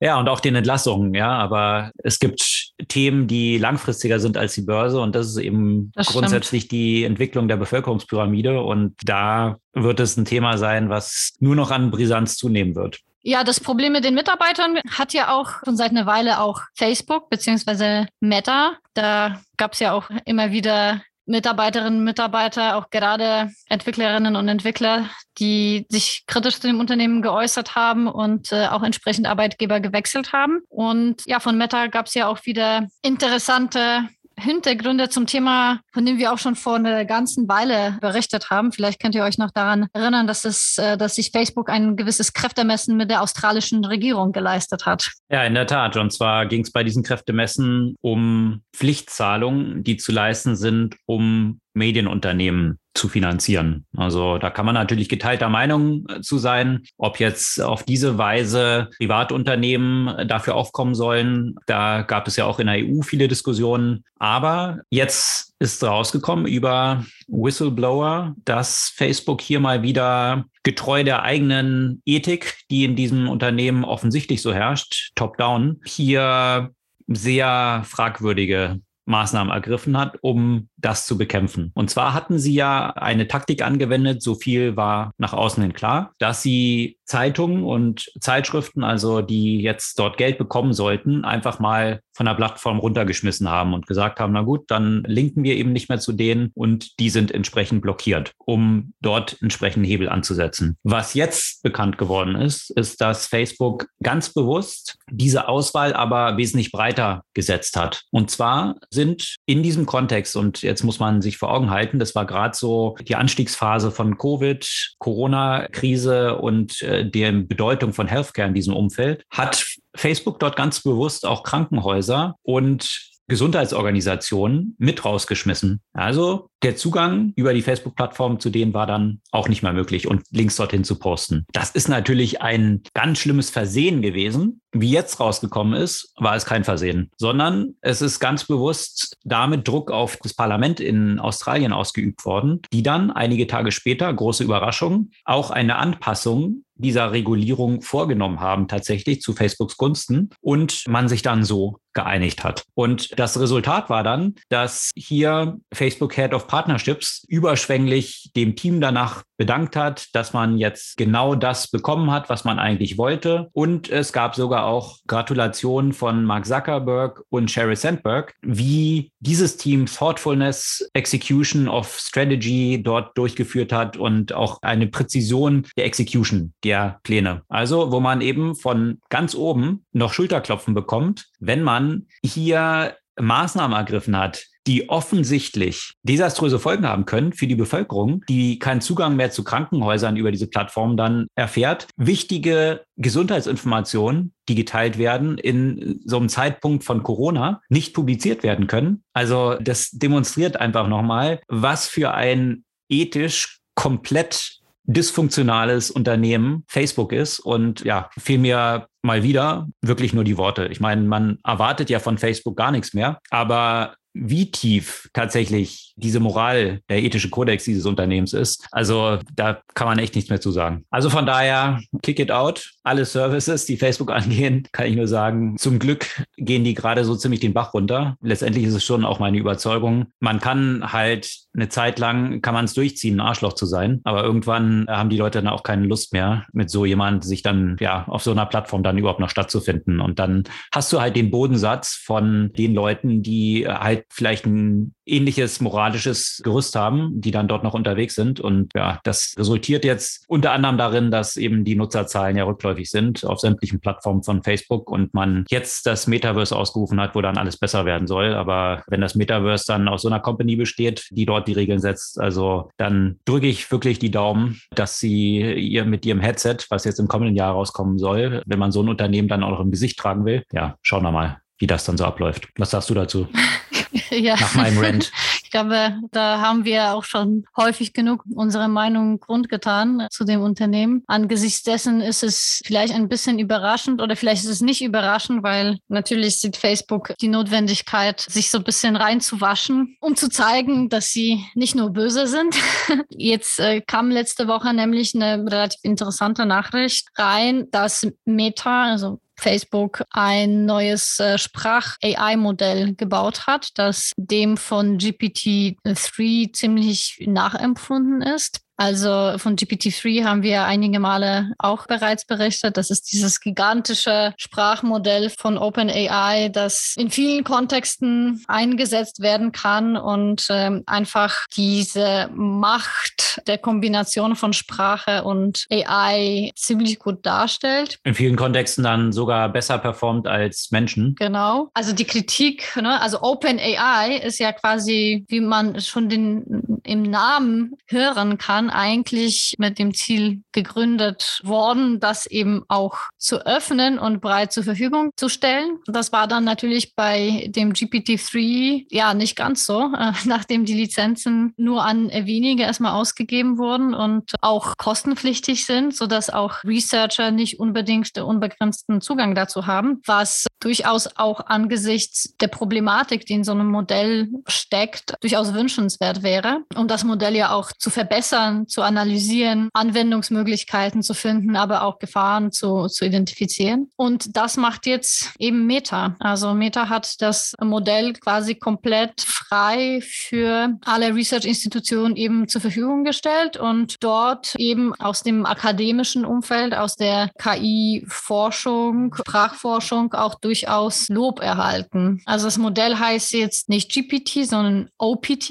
[0.00, 1.30] Ja, und auch den Entlassungen, ja.
[1.30, 6.08] Aber es gibt Themen, die langfristiger sind als die Börse und das ist eben das
[6.08, 8.62] grundsätzlich die Entwicklung der Bevölkerungspyramide.
[8.62, 13.00] Und da wird es ein Thema sein, was nur noch an Brisanz zunehmen wird.
[13.26, 17.30] Ja, das Problem mit den Mitarbeitern hat ja auch schon seit einer Weile auch Facebook
[17.30, 18.76] beziehungsweise Meta.
[18.92, 25.08] Da gab es ja auch immer wieder Mitarbeiterinnen und Mitarbeiter, auch gerade Entwicklerinnen und Entwickler,
[25.38, 30.60] die sich kritisch zu dem Unternehmen geäußert haben und äh, auch entsprechend Arbeitgeber gewechselt haben.
[30.68, 36.18] Und ja, von Meta gab es ja auch wieder interessante Hintergründe zum Thema, von dem
[36.18, 38.72] wir auch schon vor einer ganzen Weile berichtet haben.
[38.72, 42.32] Vielleicht könnt ihr euch noch daran erinnern, dass es, äh, dass sich Facebook ein gewisses
[42.32, 45.12] Kräftemessen mit der australischen Regierung geleistet hat.
[45.30, 45.96] Ja, in der Tat.
[45.96, 52.78] Und zwar ging es bei diesen Kräftemessen um Pflichtzahlungen, die zu leisten sind, um Medienunternehmen
[52.94, 53.84] zu finanzieren.
[53.96, 58.88] Also da kann man natürlich geteilter Meinung äh, zu sein, ob jetzt auf diese Weise
[58.96, 61.56] Privatunternehmen äh, dafür aufkommen sollen.
[61.66, 64.04] Da gab es ja auch in der EU viele Diskussionen.
[64.18, 72.58] Aber jetzt ist rausgekommen über Whistleblower, dass Facebook hier mal wieder getreu der eigenen Ethik,
[72.70, 76.70] die in diesem Unternehmen offensichtlich so herrscht, top-down, hier
[77.08, 81.72] sehr fragwürdige Maßnahmen ergriffen hat, um das zu bekämpfen.
[81.74, 86.12] Und zwar hatten sie ja eine Taktik angewendet, so viel war nach außen hin klar,
[86.18, 92.26] dass sie Zeitungen und Zeitschriften, also die jetzt dort Geld bekommen sollten, einfach mal von
[92.26, 95.98] der Plattform runtergeschmissen haben und gesagt haben, na gut, dann linken wir eben nicht mehr
[95.98, 100.76] zu denen und die sind entsprechend blockiert, um dort entsprechend Hebel anzusetzen.
[100.82, 107.22] Was jetzt bekannt geworden ist, ist, dass Facebook ganz bewusst diese Auswahl aber wesentlich breiter
[107.34, 108.02] gesetzt hat.
[108.10, 112.16] Und zwar sind in diesem Kontext, und jetzt muss man sich vor Augen halten, das
[112.16, 118.54] war gerade so die Anstiegsphase von Covid, Corona-Krise und äh, der Bedeutung von Healthcare in
[118.54, 125.80] diesem Umfeld, hat Facebook dort ganz bewusst auch Krankenhäuser und Gesundheitsorganisationen mit rausgeschmissen.
[125.92, 130.22] Also der Zugang über die Facebook-Plattform zu denen war dann auch nicht mehr möglich und
[130.30, 131.46] Links dorthin zu posten.
[131.52, 134.60] Das ist natürlich ein ganz schlimmes Versehen gewesen.
[134.72, 139.90] Wie jetzt rausgekommen ist, war es kein Versehen, sondern es ist ganz bewusst damit Druck
[139.90, 145.50] auf das Parlament in Australien ausgeübt worden, die dann einige Tage später, große Überraschung, auch
[145.50, 151.78] eine Anpassung dieser Regulierung vorgenommen haben, tatsächlich zu Facebooks Gunsten und man sich dann so
[151.94, 152.64] geeinigt hat.
[152.74, 159.24] Und das Resultat war dann, dass hier Facebook Head of Partnerships überschwänglich dem Team danach
[159.36, 163.48] bedankt hat, dass man jetzt genau das bekommen hat, was man eigentlich wollte.
[163.52, 169.86] Und es gab sogar auch Gratulationen von Mark Zuckerberg und Sheryl Sandberg, wie dieses Team
[169.86, 177.42] Thoughtfulness, Execution of Strategy dort durchgeführt hat und auch eine Präzision der Execution der Pläne.
[177.48, 181.83] Also, wo man eben von ganz oben noch Schulterklopfen bekommt, wenn man
[182.24, 188.80] hier Maßnahmen ergriffen hat, die offensichtlich desaströse Folgen haben können für die Bevölkerung, die keinen
[188.80, 191.86] Zugang mehr zu Krankenhäusern über diese Plattform dann erfährt.
[191.96, 199.02] Wichtige Gesundheitsinformationen, die geteilt werden, in so einem Zeitpunkt von Corona nicht publiziert werden können.
[199.12, 207.84] Also das demonstriert einfach nochmal, was für ein ethisch komplett dysfunktionales Unternehmen Facebook ist und
[207.84, 210.66] ja, vielmehr mal wieder wirklich nur die Worte.
[210.66, 216.20] Ich meine, man erwartet ja von Facebook gar nichts mehr, aber wie tief tatsächlich diese
[216.20, 218.66] Moral, der ethische Kodex dieses Unternehmens ist.
[218.70, 220.84] Also da kann man echt nichts mehr zu sagen.
[220.90, 222.72] Also von daher, kick it out.
[222.84, 227.16] Alle Services, die Facebook angehen, kann ich nur sagen, zum Glück gehen die gerade so
[227.16, 228.16] ziemlich den Bach runter.
[228.22, 230.06] Letztendlich ist es schon auch meine Überzeugung.
[230.20, 234.00] Man kann halt eine Zeit lang, kann man es durchziehen, ein Arschloch zu sein.
[234.04, 237.76] Aber irgendwann haben die Leute dann auch keine Lust mehr, mit so jemand sich dann
[237.80, 240.00] ja auf so einer Plattform dann überhaupt noch stattzufinden.
[240.00, 245.60] Und dann hast du halt den Bodensatz von den Leuten, die halt vielleicht ein ähnliches
[245.60, 248.40] moralisches Gerüst haben, die dann dort noch unterwegs sind.
[248.40, 253.24] Und ja, das resultiert jetzt unter anderem darin, dass eben die Nutzerzahlen ja rückläufig sind
[253.24, 257.56] auf sämtlichen Plattformen von Facebook und man jetzt das Metaverse ausgerufen hat, wo dann alles
[257.58, 258.34] besser werden soll.
[258.34, 262.20] Aber wenn das Metaverse dann aus so einer Company besteht, die dort die Regeln setzt,
[262.20, 267.00] also dann drücke ich wirklich die Daumen, dass sie ihr mit ihrem Headset, was jetzt
[267.00, 269.98] im kommenden Jahr rauskommen soll, wenn man so ein Unternehmen dann auch noch im Gesicht
[269.98, 272.48] tragen will, ja, schauen wir mal, wie das dann so abläuft.
[272.56, 273.28] Was sagst du dazu?
[274.10, 274.34] ja.
[274.34, 275.12] nach meinem Rant.
[275.44, 281.04] Ich glaube, da haben wir auch schon häufig genug unsere Meinung grundgetan zu dem Unternehmen.
[281.06, 285.78] Angesichts dessen ist es vielleicht ein bisschen überraschend oder vielleicht ist es nicht überraschend, weil
[285.86, 291.44] natürlich sieht Facebook die Notwendigkeit, sich so ein bisschen reinzuwaschen, um zu zeigen, dass sie
[291.54, 292.56] nicht nur böse sind.
[293.10, 300.02] Jetzt äh, kam letzte Woche nämlich eine relativ interessante Nachricht rein, dass Meta, also Facebook
[300.10, 308.63] ein neues äh, Sprach-AI-Modell gebaut hat, das dem von GPT-3 ziemlich nachempfunden ist.
[308.76, 312.76] Also von GPT-3 haben wir einige Male auch bereits berichtet.
[312.76, 320.46] Das ist dieses gigantische Sprachmodell von OpenAI, das in vielen Kontexten eingesetzt werden kann und
[320.50, 327.98] ähm, einfach diese Macht der Kombination von Sprache und AI ziemlich gut darstellt.
[328.04, 331.14] In vielen Kontexten dann sogar besser performt als Menschen.
[331.16, 331.70] Genau.
[331.74, 333.00] Also die Kritik, ne?
[333.00, 339.54] also OpenAI ist ja quasi, wie man schon den, im Namen hören kann, dann eigentlich
[339.58, 345.28] mit dem Ziel gegründet worden, das eben auch zu öffnen und breit zur Verfügung zu
[345.28, 345.78] stellen.
[345.86, 351.52] Das war dann natürlich bei dem GPT-3 ja nicht ganz so, äh, nachdem die Lizenzen
[351.56, 358.16] nur an wenige erstmal ausgegeben wurden und auch kostenpflichtig sind, sodass auch Researcher nicht unbedingt
[358.18, 364.28] unbegrenzten Zugang dazu haben, was durchaus auch angesichts der Problematik, die in so einem Modell
[364.46, 371.02] steckt, durchaus wünschenswert wäre, um das Modell ja auch zu verbessern Daten zu analysieren, Anwendungsmöglichkeiten
[371.02, 373.90] zu finden, aber auch Gefahren zu, zu identifizieren.
[373.96, 376.16] Und das macht jetzt eben Meta.
[376.20, 383.56] Also Meta hat das Modell quasi komplett frei für alle Research-Institutionen eben zur Verfügung gestellt
[383.56, 392.22] und dort eben aus dem akademischen Umfeld, aus der KI-Forschung, Sprachforschung auch durchaus Lob erhalten.
[392.24, 395.50] Also das Modell heißt jetzt nicht GPT, sondern OPT,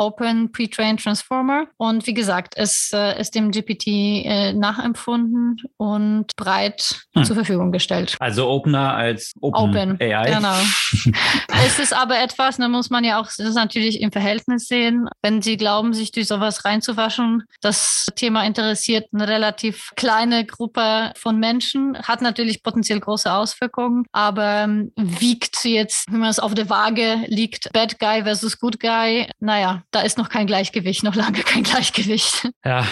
[0.00, 1.66] Open Pre-Trained Transformer.
[1.76, 7.24] Und wie gesagt, es äh, ist dem GPT äh, nachempfunden und breit hm.
[7.24, 8.16] zur Verfügung gestellt.
[8.18, 10.30] Also Opener als Open, Open AI.
[10.34, 10.56] Genau.
[11.66, 15.06] es ist aber etwas, da muss man ja auch das natürlich im Verhältnis sehen.
[15.20, 21.38] Wenn Sie glauben, sich durch sowas reinzuwaschen, das Thema interessiert eine relativ kleine Gruppe von
[21.38, 26.70] Menschen, hat natürlich potenziell große Auswirkungen, aber ähm, wiegt jetzt, wenn man es auf der
[26.70, 31.40] Waage liegt, Bad Guy versus Good Guy, naja, da ist noch kein Gleichgewicht, noch lange
[31.40, 32.48] kein Gleichgewicht.
[32.64, 32.86] Ja,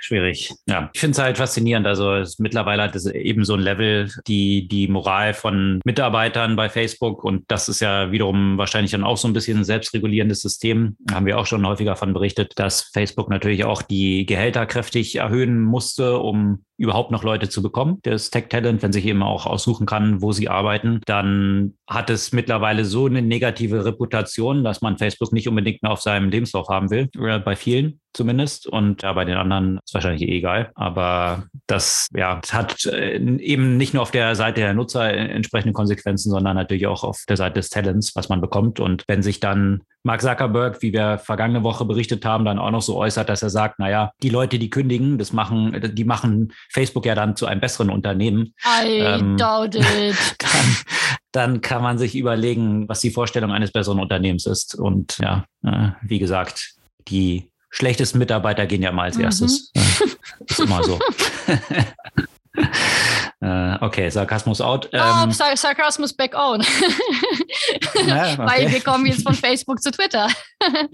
[0.00, 0.52] schwierig.
[0.66, 1.86] Ja, ich finde es halt faszinierend.
[1.86, 7.24] Also mittlerweile hat es eben so ein Level, die, die Moral von Mitarbeitern bei Facebook
[7.24, 10.96] und das ist ja wiederum wahrscheinlich dann auch so ein bisschen ein selbstregulierendes System.
[11.00, 15.16] Da haben wir auch schon häufiger davon berichtet, dass Facebook natürlich auch die Gehälter kräftig
[15.16, 19.84] erhöhen musste, um überhaupt noch Leute zu bekommen, das Tech-Talent, wenn sich eben auch aussuchen
[19.84, 25.32] kann, wo sie arbeiten, dann hat es mittlerweile so eine negative Reputation, dass man Facebook
[25.32, 28.66] nicht unbedingt mehr auf seinem Lebenslauf haben will, äh, bei vielen zumindest.
[28.66, 30.70] Und ja, bei den anderen ist wahrscheinlich eh egal.
[30.74, 36.30] Aber das ja, hat äh, eben nicht nur auf der Seite der Nutzer entsprechende Konsequenzen,
[36.30, 38.80] sondern natürlich auch auf der Seite des Talents, was man bekommt.
[38.80, 42.82] Und wenn sich dann Mark Zuckerberg, wie wir vergangene Woche berichtet haben, dann auch noch
[42.82, 47.04] so äußert, dass er sagt, naja, die Leute, die kündigen, das machen, die machen Facebook
[47.04, 48.54] ja dann zu einem besseren Unternehmen.
[48.82, 50.16] I ähm, doubt it.
[50.38, 50.76] Dann,
[51.32, 54.74] dann kann man sich überlegen, was die Vorstellung eines besseren Unternehmens ist.
[54.74, 56.74] Und ja, äh, wie gesagt,
[57.06, 59.24] die schlechtesten Mitarbeiter gehen ja immer als mhm.
[59.24, 59.70] erstes.
[60.46, 60.98] ist immer so.
[63.42, 64.90] Äh, okay, Sarkasmus out.
[64.92, 66.60] Ähm, oh, Sar Sarkasmus back on.
[68.06, 68.38] ja, okay.
[68.38, 70.28] Weil wir kommen jetzt von Facebook zu Twitter.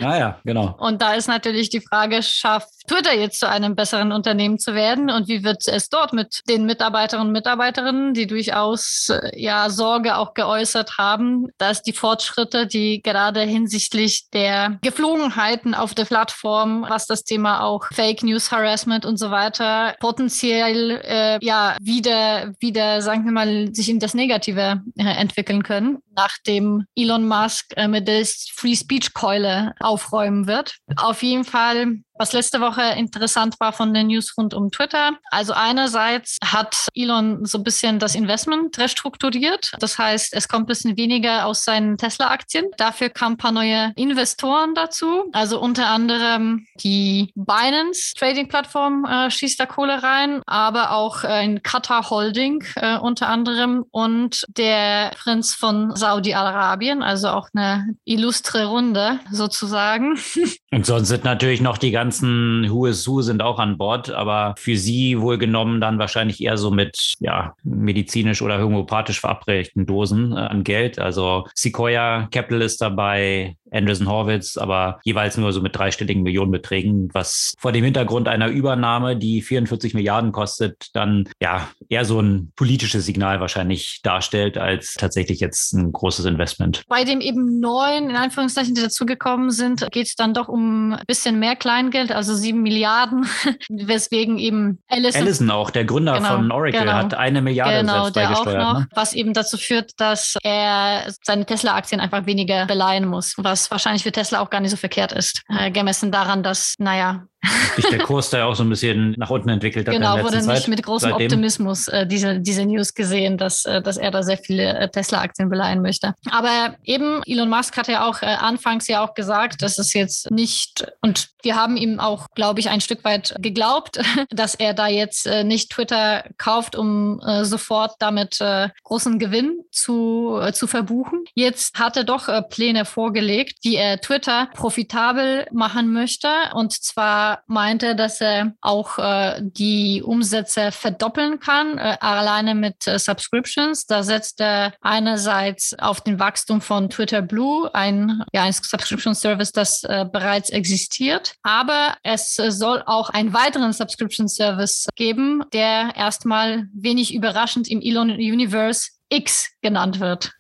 [0.01, 0.77] ah ja, genau.
[0.79, 5.11] Und da ist natürlich die Frage, schafft Twitter jetzt zu einem besseren Unternehmen zu werden
[5.11, 10.17] und wie wird es dort mit den Mitarbeiterinnen und Mitarbeiterinnen, die durchaus äh, ja Sorge
[10.17, 17.07] auch geäußert haben, dass die Fortschritte, die gerade hinsichtlich der Geflogenheiten auf der Plattform, was
[17.07, 23.25] das Thema auch Fake News Harassment und so weiter potenziell äh, ja wieder wieder sagen
[23.25, 28.25] wir mal sich in das Negative äh, entwickeln können, nachdem Elon Musk äh, mit der
[28.55, 30.77] Free Speech Keule aufräumen wird.
[30.97, 35.13] Auf jeden Fall was letzte Woche interessant war von den News rund um Twitter.
[35.31, 39.73] Also einerseits hat Elon so ein bisschen das Investment restrukturiert.
[39.79, 42.67] Das heißt, es kommt ein bisschen weniger aus seinen Tesla-Aktien.
[42.79, 45.25] Dafür kamen ein paar neue Investoren dazu.
[45.33, 51.63] Also unter anderem die Binance Trading-Plattform äh, schießt da Kohle rein, aber auch äh, ein
[51.63, 59.21] Qatar Holding äh, unter anderem und der Prinz von Saudi-Arabien, also auch eine illustre Runde
[59.31, 60.19] sozusagen.
[60.73, 64.11] Und sonst sind natürlich noch die ganzen ganzen Who is Who sind auch an Bord,
[64.11, 69.87] aber für sie wohl genommen dann wahrscheinlich eher so mit ja, medizinisch oder homöopathisch verabredeten
[69.87, 71.01] Dosen äh, an Geld.
[71.01, 77.55] Also Sequoia Capital ist dabei, Anderson Horwitz, aber jeweils nur so mit dreistelligen Millionenbeträgen, was
[77.59, 83.07] vor dem Hintergrund einer Übernahme, die 44 Milliarden kostet, dann ja eher so ein politisches
[83.07, 86.83] Signal wahrscheinlich darstellt, als tatsächlich jetzt ein großes Investment.
[86.89, 91.03] Bei dem eben neuen, in Anführungszeichen, die dazugekommen sind, geht es dann doch um ein
[91.07, 93.27] bisschen mehr Kleingeld, also sieben Milliarden,
[93.69, 98.05] weswegen eben Allison, Allison auch, der Gründer genau, von Oracle, genau, hat eine Milliarde genau,
[98.05, 98.63] selbst beigesteuert.
[98.63, 98.89] Auch noch, ne?
[98.95, 104.13] Was eben dazu führt, dass er seine Tesla-Aktien einfach weniger beleihen muss, was wahrscheinlich für
[104.13, 107.27] Tesla auch gar nicht so verkehrt ist, äh, gemessen daran, dass, naja,
[107.77, 109.95] sich der Kurs da ja auch so ein bisschen nach unten entwickelt hat.
[109.95, 110.57] Genau, wurde Zeit.
[110.57, 111.27] nicht mit großem Seitdem.
[111.27, 115.49] Optimismus äh, diese, diese News gesehen, dass, äh, dass er da sehr viele äh, Tesla-Aktien
[115.49, 116.15] beleihen möchte.
[116.31, 120.31] Aber eben, Elon Musk hat ja auch äh, anfangs ja auch gesagt, dass es jetzt
[120.31, 124.89] nicht, und wir haben ihm auch, glaube ich, ein Stück weit geglaubt, dass er da
[124.89, 128.39] jetzt äh, nicht Twitter kauft, um äh, sofort damit
[128.85, 131.25] großen Gewinn zu, zu verbuchen.
[131.35, 137.95] Jetzt hat er doch Pläne vorgelegt, die er Twitter profitabel machen möchte, und zwar meinte,
[137.95, 143.87] dass er auch äh, die Umsätze verdoppeln kann, äh, alleine mit äh, Subscriptions.
[143.87, 149.53] Da setzt er einerseits auf den Wachstum von Twitter Blue, ein, ja, ein Subscription Service,
[149.53, 151.35] das äh, bereits existiert.
[151.43, 158.11] Aber es soll auch einen weiteren Subscription Service geben, der erstmal wenig überraschend im Elon
[158.11, 160.33] Universe X genannt wird.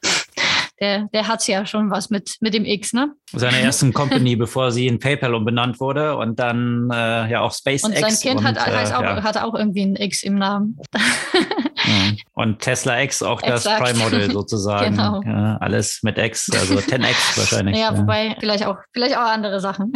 [0.81, 3.12] Der, der hat ja schon was mit, mit dem X, ne?
[3.33, 7.85] Seiner ersten Company, bevor sie in PayPal umbenannt wurde und dann äh, ja auch SpaceX.
[7.85, 9.22] Und sein Kind und, hat, heißt auch, ja.
[9.22, 10.79] hat auch irgendwie ein X im Namen.
[12.34, 13.66] Und Tesla X auch Exakt.
[13.66, 14.97] das Prime Model sozusagen.
[14.97, 15.22] genau.
[15.24, 17.76] Ja, alles mit X, also 10X wahrscheinlich.
[17.76, 19.93] Ja, wobei vielleicht auch, vielleicht auch andere Sachen.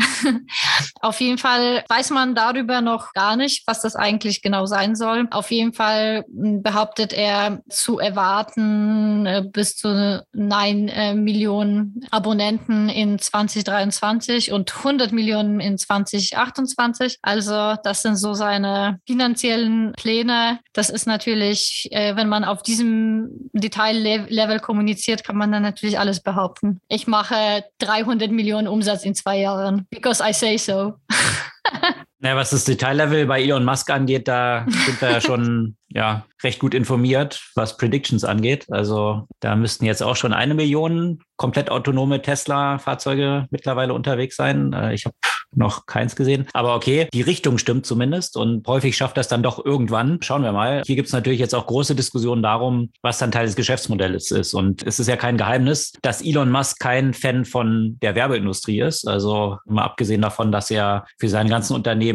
[1.01, 5.27] Auf jeden Fall weiß man darüber noch gar nicht, was das eigentlich genau sein soll.
[5.31, 12.89] Auf jeden Fall hm, behauptet er zu erwarten äh, bis zu 9 äh, Millionen Abonnenten
[12.89, 17.19] in 2023 und 100 Millionen in 2028.
[17.23, 20.61] Also das sind so seine finanziellen Pläne.
[20.73, 26.21] Das ist natürlich, äh, wenn man auf diesem Detaillevel kommuniziert, kann man dann natürlich alles
[26.21, 26.81] behaupten.
[26.89, 30.95] Ich mache 300 Millionen Umsatz in zwei Jahren, because I say so.
[32.23, 36.61] Ja, was das Detaillevel bei Elon Musk angeht, da sind wir ja schon ja, recht
[36.61, 38.67] gut informiert, was Predictions angeht.
[38.71, 44.73] Also da müssten jetzt auch schon eine Million komplett autonome Tesla-Fahrzeuge mittlerweile unterwegs sein.
[44.73, 45.17] Äh, ich habe
[45.53, 46.47] noch keins gesehen.
[46.53, 50.19] Aber okay, die Richtung stimmt zumindest und häufig schafft das dann doch irgendwann.
[50.23, 50.83] Schauen wir mal.
[50.87, 54.55] Hier gibt es natürlich jetzt auch große Diskussionen darum, was dann Teil des Geschäftsmodells ist.
[54.55, 59.09] Und es ist ja kein Geheimnis, dass Elon Musk kein Fan von der Werbeindustrie ist.
[59.09, 62.10] Also mal abgesehen davon, dass er für seine ganzen Unternehmen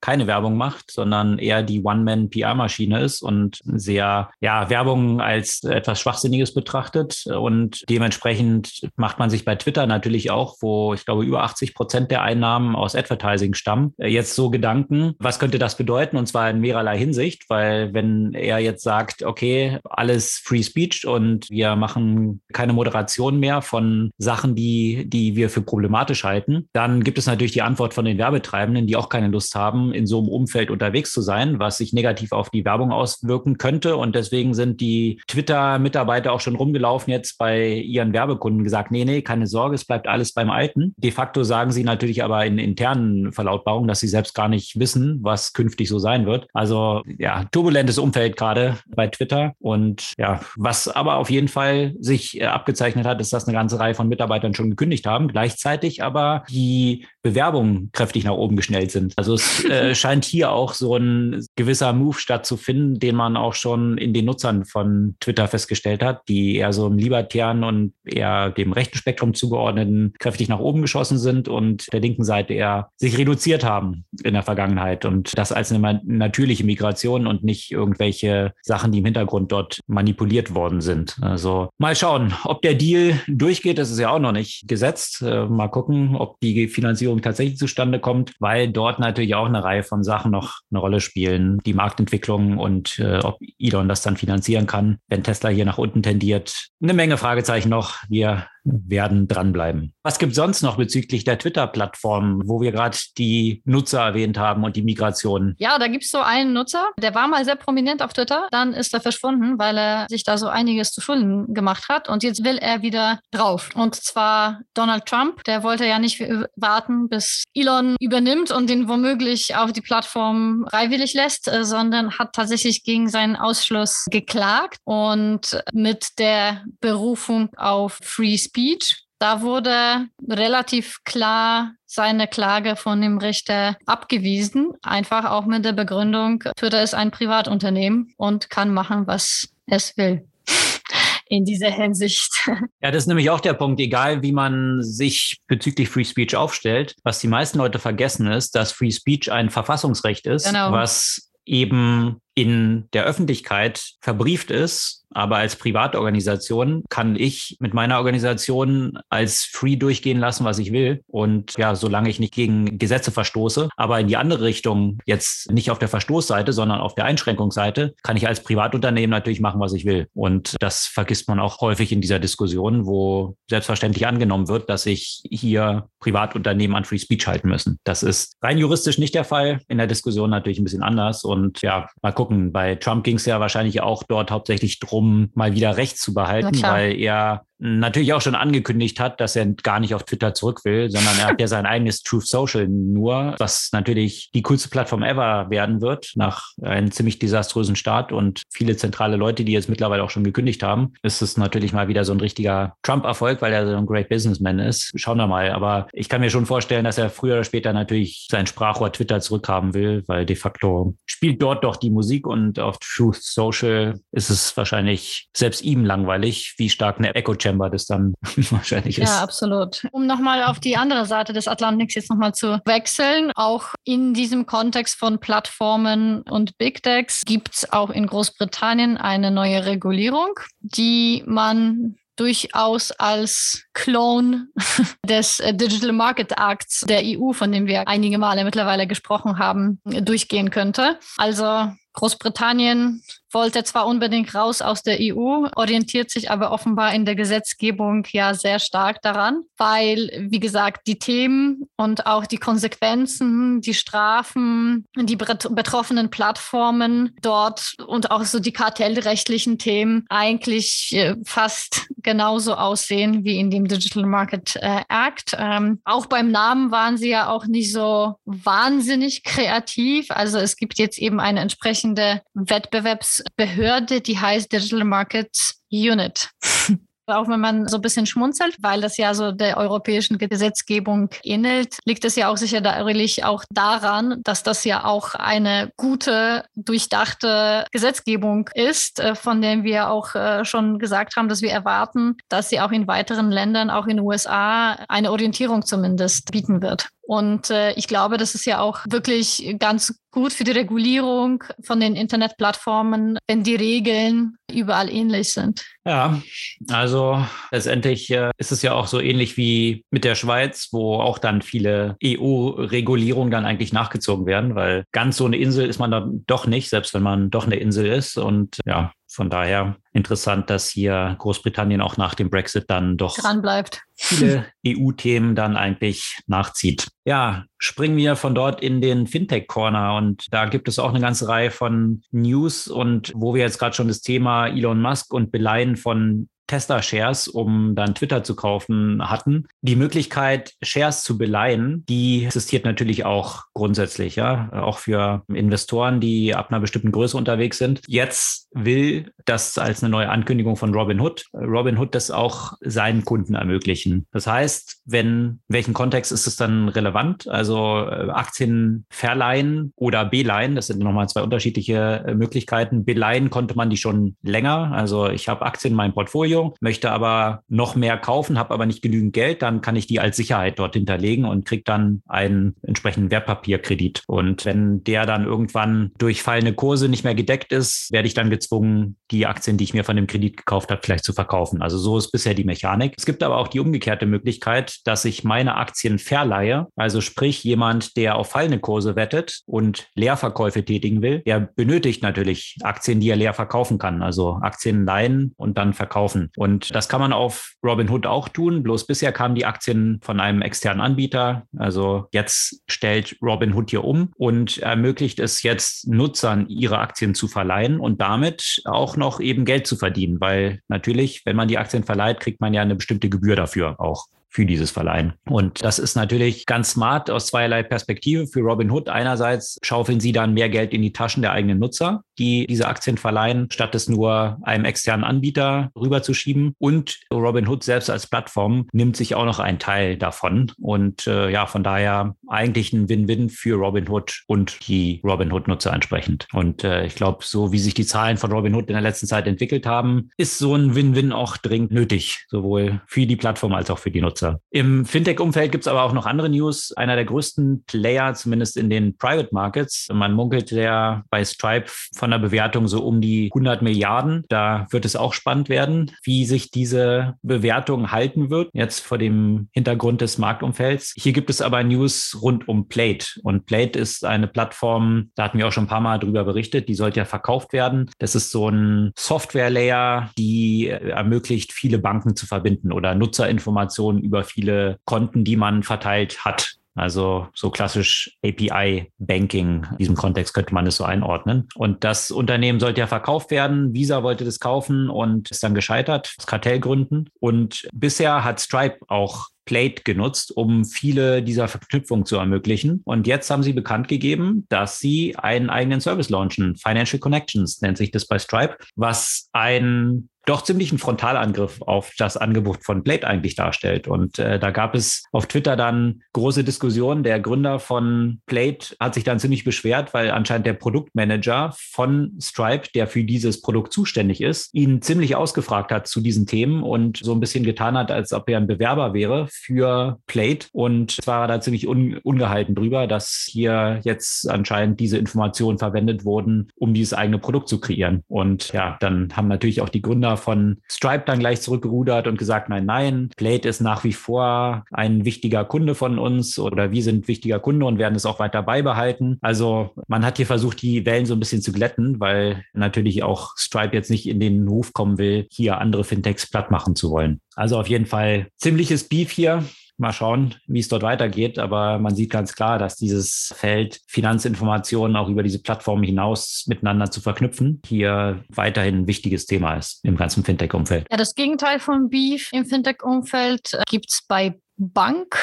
[0.00, 6.54] keine Werbung macht, sondern eher die One-Man-PR-Maschine ist und sehr, ja, Werbung als etwas Schwachsinniges
[6.54, 7.26] betrachtet.
[7.26, 12.10] Und dementsprechend macht man sich bei Twitter natürlich auch, wo ich glaube über 80 Prozent
[12.10, 16.16] der Einnahmen aus Advertising stammen, äh, jetzt so Gedanken, was könnte das bedeuten?
[16.16, 21.48] Und zwar in mehrerlei Hinsicht, weil wenn er jetzt sagt, okay, alles Free Speech und
[21.50, 27.18] wir machen keine Moderation mehr von Sachen, die, die wir für problematisch halten, dann gibt
[27.18, 30.28] es natürlich die Antwort von den Werbetreibenden, die auch keine Lust haben, in so einem
[30.28, 33.96] Umfeld unterwegs zu sein, was sich negativ auf die Werbung auswirken könnte.
[33.96, 39.22] Und deswegen sind die Twitter-Mitarbeiter auch schon rumgelaufen jetzt bei ihren Werbekunden gesagt, nee, nee,
[39.22, 40.94] keine Sorge, es bleibt alles beim Alten.
[40.96, 45.18] De facto sagen sie natürlich aber in internen Verlautbarungen, dass sie selbst gar nicht wissen,
[45.22, 46.46] was künftig so sein wird.
[46.52, 49.52] Also ja, turbulentes Umfeld gerade bei Twitter.
[49.58, 53.78] Und ja, was aber auf jeden Fall sich äh, abgezeichnet hat, ist, dass eine ganze
[53.78, 55.28] Reihe von Mitarbeitern schon gekündigt haben.
[55.28, 59.14] Gleichzeitig aber die Bewerbungen kräftig nach oben geschnellt sind.
[59.16, 63.98] Also es äh, scheint hier auch so ein gewisser Move stattzufinden, den man auch schon
[63.98, 68.72] in den Nutzern von Twitter festgestellt hat, die eher so im libertären und eher dem
[68.72, 73.64] rechten Spektrum zugeordneten kräftig nach oben geschossen sind und der linken Seite eher sich reduziert
[73.64, 78.98] haben in der Vergangenheit und das als eine natürliche Migration und nicht irgendwelche Sachen, die
[78.98, 81.16] im Hintergrund dort manipuliert worden sind.
[81.20, 83.78] Also mal schauen, ob der Deal durchgeht.
[83.78, 85.22] Das ist ja auch noch nicht gesetzt.
[85.22, 89.82] Äh, mal gucken, ob die Finanzierung tatsächlich zustande kommt, weil dort natürlich auch eine Reihe
[89.82, 91.58] von Sachen noch eine Rolle spielen.
[91.64, 96.02] Die Marktentwicklung und äh, ob Elon das dann finanzieren kann, wenn Tesla hier nach unten
[96.02, 96.68] tendiert.
[96.82, 97.96] Eine Menge Fragezeichen noch.
[98.08, 99.92] Wir werden dranbleiben.
[100.02, 104.76] Was gibt sonst noch bezüglich der Twitter-Plattform, wo wir gerade die Nutzer erwähnt haben und
[104.76, 105.54] die Migration?
[105.58, 108.74] Ja, da gibt es so einen Nutzer, der war mal sehr prominent auf Twitter, dann
[108.74, 112.44] ist er verschwunden, weil er sich da so einiges zu Schulden gemacht hat und jetzt
[112.44, 113.70] will er wieder drauf.
[113.74, 116.20] Und zwar Donald Trump, der wollte ja nicht
[116.56, 122.32] warten, bis Elon übernimmt und den womöglich auf die Plattform freiwillig lässt, äh, sondern hat
[122.32, 129.04] tatsächlich gegen seinen Ausschluss geklagt und mit der Berufung auf Free Speech Speech.
[129.18, 136.44] Da wurde relativ klar seine Klage von dem Richter abgewiesen, einfach auch mit der Begründung,
[136.56, 140.24] Twitter ist ein Privatunternehmen und kann machen, was es will
[141.28, 142.30] in dieser Hinsicht.
[142.80, 146.94] Ja, das ist nämlich auch der Punkt, egal wie man sich bezüglich Free Speech aufstellt,
[147.02, 150.70] was die meisten Leute vergessen ist, dass Free Speech ein Verfassungsrecht ist, genau.
[150.70, 158.98] was eben in der Öffentlichkeit verbrieft ist aber als Privatorganisation kann ich mit meiner Organisation
[159.08, 161.02] als free durchgehen lassen, was ich will.
[161.06, 165.70] Und ja, solange ich nicht gegen Gesetze verstoße, aber in die andere Richtung, jetzt nicht
[165.70, 169.84] auf der Verstoßseite, sondern auf der Einschränkungsseite, kann ich als Privatunternehmen natürlich machen, was ich
[169.84, 170.08] will.
[170.14, 175.22] Und das vergisst man auch häufig in dieser Diskussion, wo selbstverständlich angenommen wird, dass sich
[175.30, 177.78] hier Privatunternehmen an Free Speech halten müssen.
[177.84, 179.60] Das ist rein juristisch nicht der Fall.
[179.68, 181.24] In der Diskussion natürlich ein bisschen anders.
[181.24, 182.52] Und ja, mal gucken.
[182.52, 186.12] Bei Trump ging es ja wahrscheinlich auch dort hauptsächlich drum, um mal wieder Recht zu
[186.12, 190.64] behalten, weil er natürlich auch schon angekündigt hat, dass er gar nicht auf Twitter zurück
[190.64, 195.02] will, sondern er hat ja sein eigenes Truth Social nur, was natürlich die coolste Plattform
[195.02, 200.02] ever werden wird, nach einem ziemlich desaströsen Start und viele zentrale Leute, die jetzt mittlerweile
[200.02, 203.66] auch schon gekündigt haben, ist es natürlich mal wieder so ein richtiger Trump-Erfolg, weil er
[203.66, 204.92] so ein Great Businessman ist.
[204.94, 205.50] Schauen wir mal.
[205.50, 209.20] Aber ich kann mir schon vorstellen, dass er früher oder später natürlich sein Sprachrohr Twitter
[209.20, 214.30] zurückhaben will, weil de facto spielt dort doch die Musik und auf Truth Social ist
[214.30, 218.14] es wahrscheinlich selbst ihm langweilig, wie stark eine Echo Chamber das dann
[218.50, 219.08] wahrscheinlich ist.
[219.08, 219.86] Ja, absolut.
[219.92, 224.46] Um nochmal auf die andere Seite des Atlantiks jetzt nochmal zu wechseln, auch in diesem
[224.46, 231.22] Kontext von Plattformen und Big Techs gibt es auch in Großbritannien eine neue Regulierung, die
[231.26, 234.48] man durchaus als Clone
[235.06, 239.80] des äh, Digital Market Acts der EU, von dem wir einige Male mittlerweile gesprochen haben,
[239.84, 240.98] durchgehen könnte.
[241.16, 247.14] Also Großbritannien wollte zwar unbedingt raus aus der EU, orientiert sich aber offenbar in der
[247.14, 253.74] Gesetzgebung ja sehr stark daran, weil, wie gesagt, die Themen und auch die Konsequenzen, die
[253.74, 262.54] Strafen, die betroffenen Plattformen dort und auch so die kartellrechtlichen Themen eigentlich äh, fast genauso
[262.54, 265.36] aussehen wie in dem Digital Market äh, Act.
[265.36, 270.10] Ähm, auch beim Namen waren sie ja auch nicht so wahnsinnig kreativ.
[270.10, 276.30] Also es gibt jetzt eben eine entsprechende Wettbewerbs Behörde, die heißt Digital Markets Unit.
[277.08, 281.78] Auch wenn man so ein bisschen schmunzelt, weil das ja so der europäischen Gesetzgebung ähnelt,
[281.86, 288.50] liegt es ja auch sicherlich auch daran, dass das ja auch eine gute, durchdachte Gesetzgebung
[288.54, 292.60] ist, äh, von der wir auch äh, schon gesagt haben, dass wir erwarten, dass sie
[292.60, 296.88] auch in weiteren Ländern, auch in den USA, eine Orientierung zumindest bieten wird.
[297.08, 301.80] Und äh, ich glaube, das ist ja auch wirklich ganz gut für die Regulierung von
[301.80, 305.64] den Internetplattformen, wenn die Regeln überall ähnlich sind.
[305.86, 306.20] Ja,
[306.68, 311.18] also letztendlich äh, ist es ja auch so ähnlich wie mit der Schweiz, wo auch
[311.18, 316.24] dann viele EU-Regulierungen dann eigentlich nachgezogen werden, weil ganz so eine Insel ist man dann
[316.26, 318.18] doch nicht, selbst wenn man doch eine Insel ist.
[318.18, 323.42] Und ja, von daher interessant, dass hier Großbritannien auch nach dem Brexit dann doch dran
[323.42, 323.82] bleibt.
[323.94, 326.88] Viele EU-Themen dann eigentlich nachzieht.
[327.04, 331.00] Ja, springen wir von dort in den Fintech Corner und da gibt es auch eine
[331.00, 335.32] ganze Reihe von News und wo wir jetzt gerade schon das Thema Elon Musk und
[335.32, 339.46] Beleihen von Tesla-Shares, um dann Twitter zu kaufen, hatten.
[339.60, 346.34] Die Möglichkeit, Shares zu beleihen, die existiert natürlich auch grundsätzlich, ja, auch für Investoren, die
[346.34, 347.82] ab einer bestimmten Größe unterwegs sind.
[347.86, 354.06] Jetzt will das als eine neue Ankündigung von Robinhood, Robinhood das auch seinen Kunden ermöglichen.
[354.12, 357.28] Das heißt, wenn, in welchem Kontext ist es dann relevant?
[357.28, 362.84] Also äh, Aktien verleihen oder beleihen, das sind nochmal zwei unterschiedliche äh, Möglichkeiten.
[362.84, 364.72] Beleihen konnte man die schon länger.
[364.72, 368.66] Also ich habe Aktien in meinem Portfolio Portfolio, möchte aber noch mehr kaufen, habe aber
[368.66, 372.56] nicht genügend Geld, dann kann ich die als Sicherheit dort hinterlegen und kriege dann einen
[372.62, 374.02] entsprechenden Wertpapierkredit.
[374.06, 378.30] Und wenn der dann irgendwann durch fallende Kurse nicht mehr gedeckt ist, werde ich dann
[378.30, 381.62] gezwungen, die Aktien, die ich mir von dem Kredit gekauft habe, vielleicht zu verkaufen.
[381.62, 382.94] Also so ist bisher die Mechanik.
[382.96, 386.66] Es gibt aber auch die umgekehrte Möglichkeit, dass ich meine Aktien verleihe.
[386.76, 392.56] Also sprich, jemand, der auf fallende Kurse wettet und Leerverkäufe tätigen will, der benötigt natürlich
[392.62, 394.02] Aktien, die er leer verkaufen kann.
[394.02, 396.30] Also Aktien leihen und dann verkaufen.
[396.36, 398.62] Und das kann man auf Robinhood auch tun.
[398.62, 401.44] Bloß bisher kamen die Aktien von einem externen Anbieter.
[401.58, 407.80] Also jetzt stellt Robinhood hier um und ermöglicht es jetzt Nutzern, ihre Aktien zu verleihen
[407.80, 410.20] und damit auch noch eben Geld zu verdienen.
[410.20, 414.06] Weil natürlich, wenn man die Aktien verleiht, kriegt man ja eine bestimmte Gebühr dafür auch
[414.30, 415.14] für dieses Verleihen.
[415.28, 418.88] Und das ist natürlich ganz smart aus zweierlei Perspektive für Robinhood.
[418.88, 422.98] Einerseits schaufeln sie dann mehr Geld in die Taschen der eigenen Nutzer, die diese Aktien
[422.98, 426.54] verleihen, statt es nur einem externen Anbieter rüberzuschieben.
[426.58, 430.52] Und Robinhood selbst als Plattform nimmt sich auch noch einen Teil davon.
[430.60, 436.28] Und äh, ja, von daher eigentlich ein Win-Win für Robinhood und die Robinhood-Nutzer entsprechend.
[436.32, 439.26] Und äh, ich glaube, so wie sich die Zahlen von Robinhood in der letzten Zeit
[439.26, 443.78] entwickelt haben, ist so ein Win-Win auch dringend nötig, sowohl für die Plattform als auch
[443.78, 444.17] für die Nutzer.
[444.18, 444.40] Nutzer.
[444.50, 446.72] Im Fintech-Umfeld gibt es aber auch noch andere News.
[446.76, 449.88] Einer der größten Player, zumindest in den Private Markets.
[449.92, 454.24] Man munkelt ja bei Stripe von der Bewertung so um die 100 Milliarden.
[454.28, 459.48] Da wird es auch spannend werden, wie sich diese Bewertung halten wird, jetzt vor dem
[459.52, 460.94] Hintergrund des Marktumfelds.
[460.96, 463.20] Hier gibt es aber News rund um Plate.
[463.22, 466.68] Und Plate ist eine Plattform, da hatten wir auch schon ein paar Mal drüber berichtet,
[466.68, 467.90] die sollte ja verkauft werden.
[467.98, 474.78] Das ist so ein Software-Layer, die ermöglicht, viele Banken zu verbinden oder Nutzerinformationen über viele
[474.84, 476.58] Konten, die man verteilt hat.
[476.74, 479.66] Also so klassisch API-Banking.
[479.72, 481.48] In diesem Kontext könnte man es so einordnen.
[481.56, 483.74] Und das Unternehmen sollte ja verkauft werden.
[483.74, 487.10] Visa wollte das kaufen und ist dann gescheitert aus Kartellgründen.
[487.18, 492.82] Und bisher hat Stripe auch Plate genutzt, um viele dieser Verknüpfungen zu ermöglichen.
[492.84, 496.54] Und jetzt haben sie bekannt gegeben, dass sie einen eigenen Service launchen.
[496.56, 502.16] Financial Connections nennt sich das bei Stripe, was ein doch ziemlich einen Frontalangriff auf das
[502.16, 503.88] Angebot von Blade eigentlich darstellt.
[503.88, 507.02] Und äh, da gab es auf Twitter dann große Diskussionen.
[507.02, 512.68] Der Gründer von Blade hat sich dann ziemlich beschwert, weil anscheinend der Produktmanager von Stripe,
[512.74, 517.12] der für dieses Produkt zuständig ist, ihn ziemlich ausgefragt hat zu diesen Themen und so
[517.12, 520.48] ein bisschen getan hat, als ob er ein Bewerber wäre für Plate.
[520.52, 526.04] Und zwar war da ziemlich un ungehalten drüber, dass hier jetzt anscheinend diese Informationen verwendet
[526.04, 528.02] wurden, um dieses eigene Produkt zu kreieren.
[528.08, 532.48] Und ja, dann haben natürlich auch die Gründer von Stripe dann gleich zurückgerudert und gesagt,
[532.48, 537.08] nein, nein, Plate ist nach wie vor ein wichtiger Kunde von uns oder wir sind
[537.08, 539.18] wichtiger Kunde und werden es auch weiter beibehalten.
[539.20, 543.36] Also man hat hier versucht, die Wellen so ein bisschen zu glätten, weil natürlich auch
[543.36, 547.20] Stripe jetzt nicht in den Ruf kommen will, hier andere Fintechs platt machen zu wollen.
[547.34, 549.44] Also auf jeden Fall ziemliches Beef hier.
[549.78, 551.38] Mal schauen, wie es dort weitergeht.
[551.38, 556.90] Aber man sieht ganz klar, dass dieses Feld Finanzinformationen auch über diese Plattform hinaus miteinander
[556.90, 560.86] zu verknüpfen hier weiterhin ein wichtiges Thema ist im ganzen Fintech-Umfeld.
[560.90, 565.16] Ja, das Gegenteil von Beef im Fintech-Umfeld gibt es bei Bank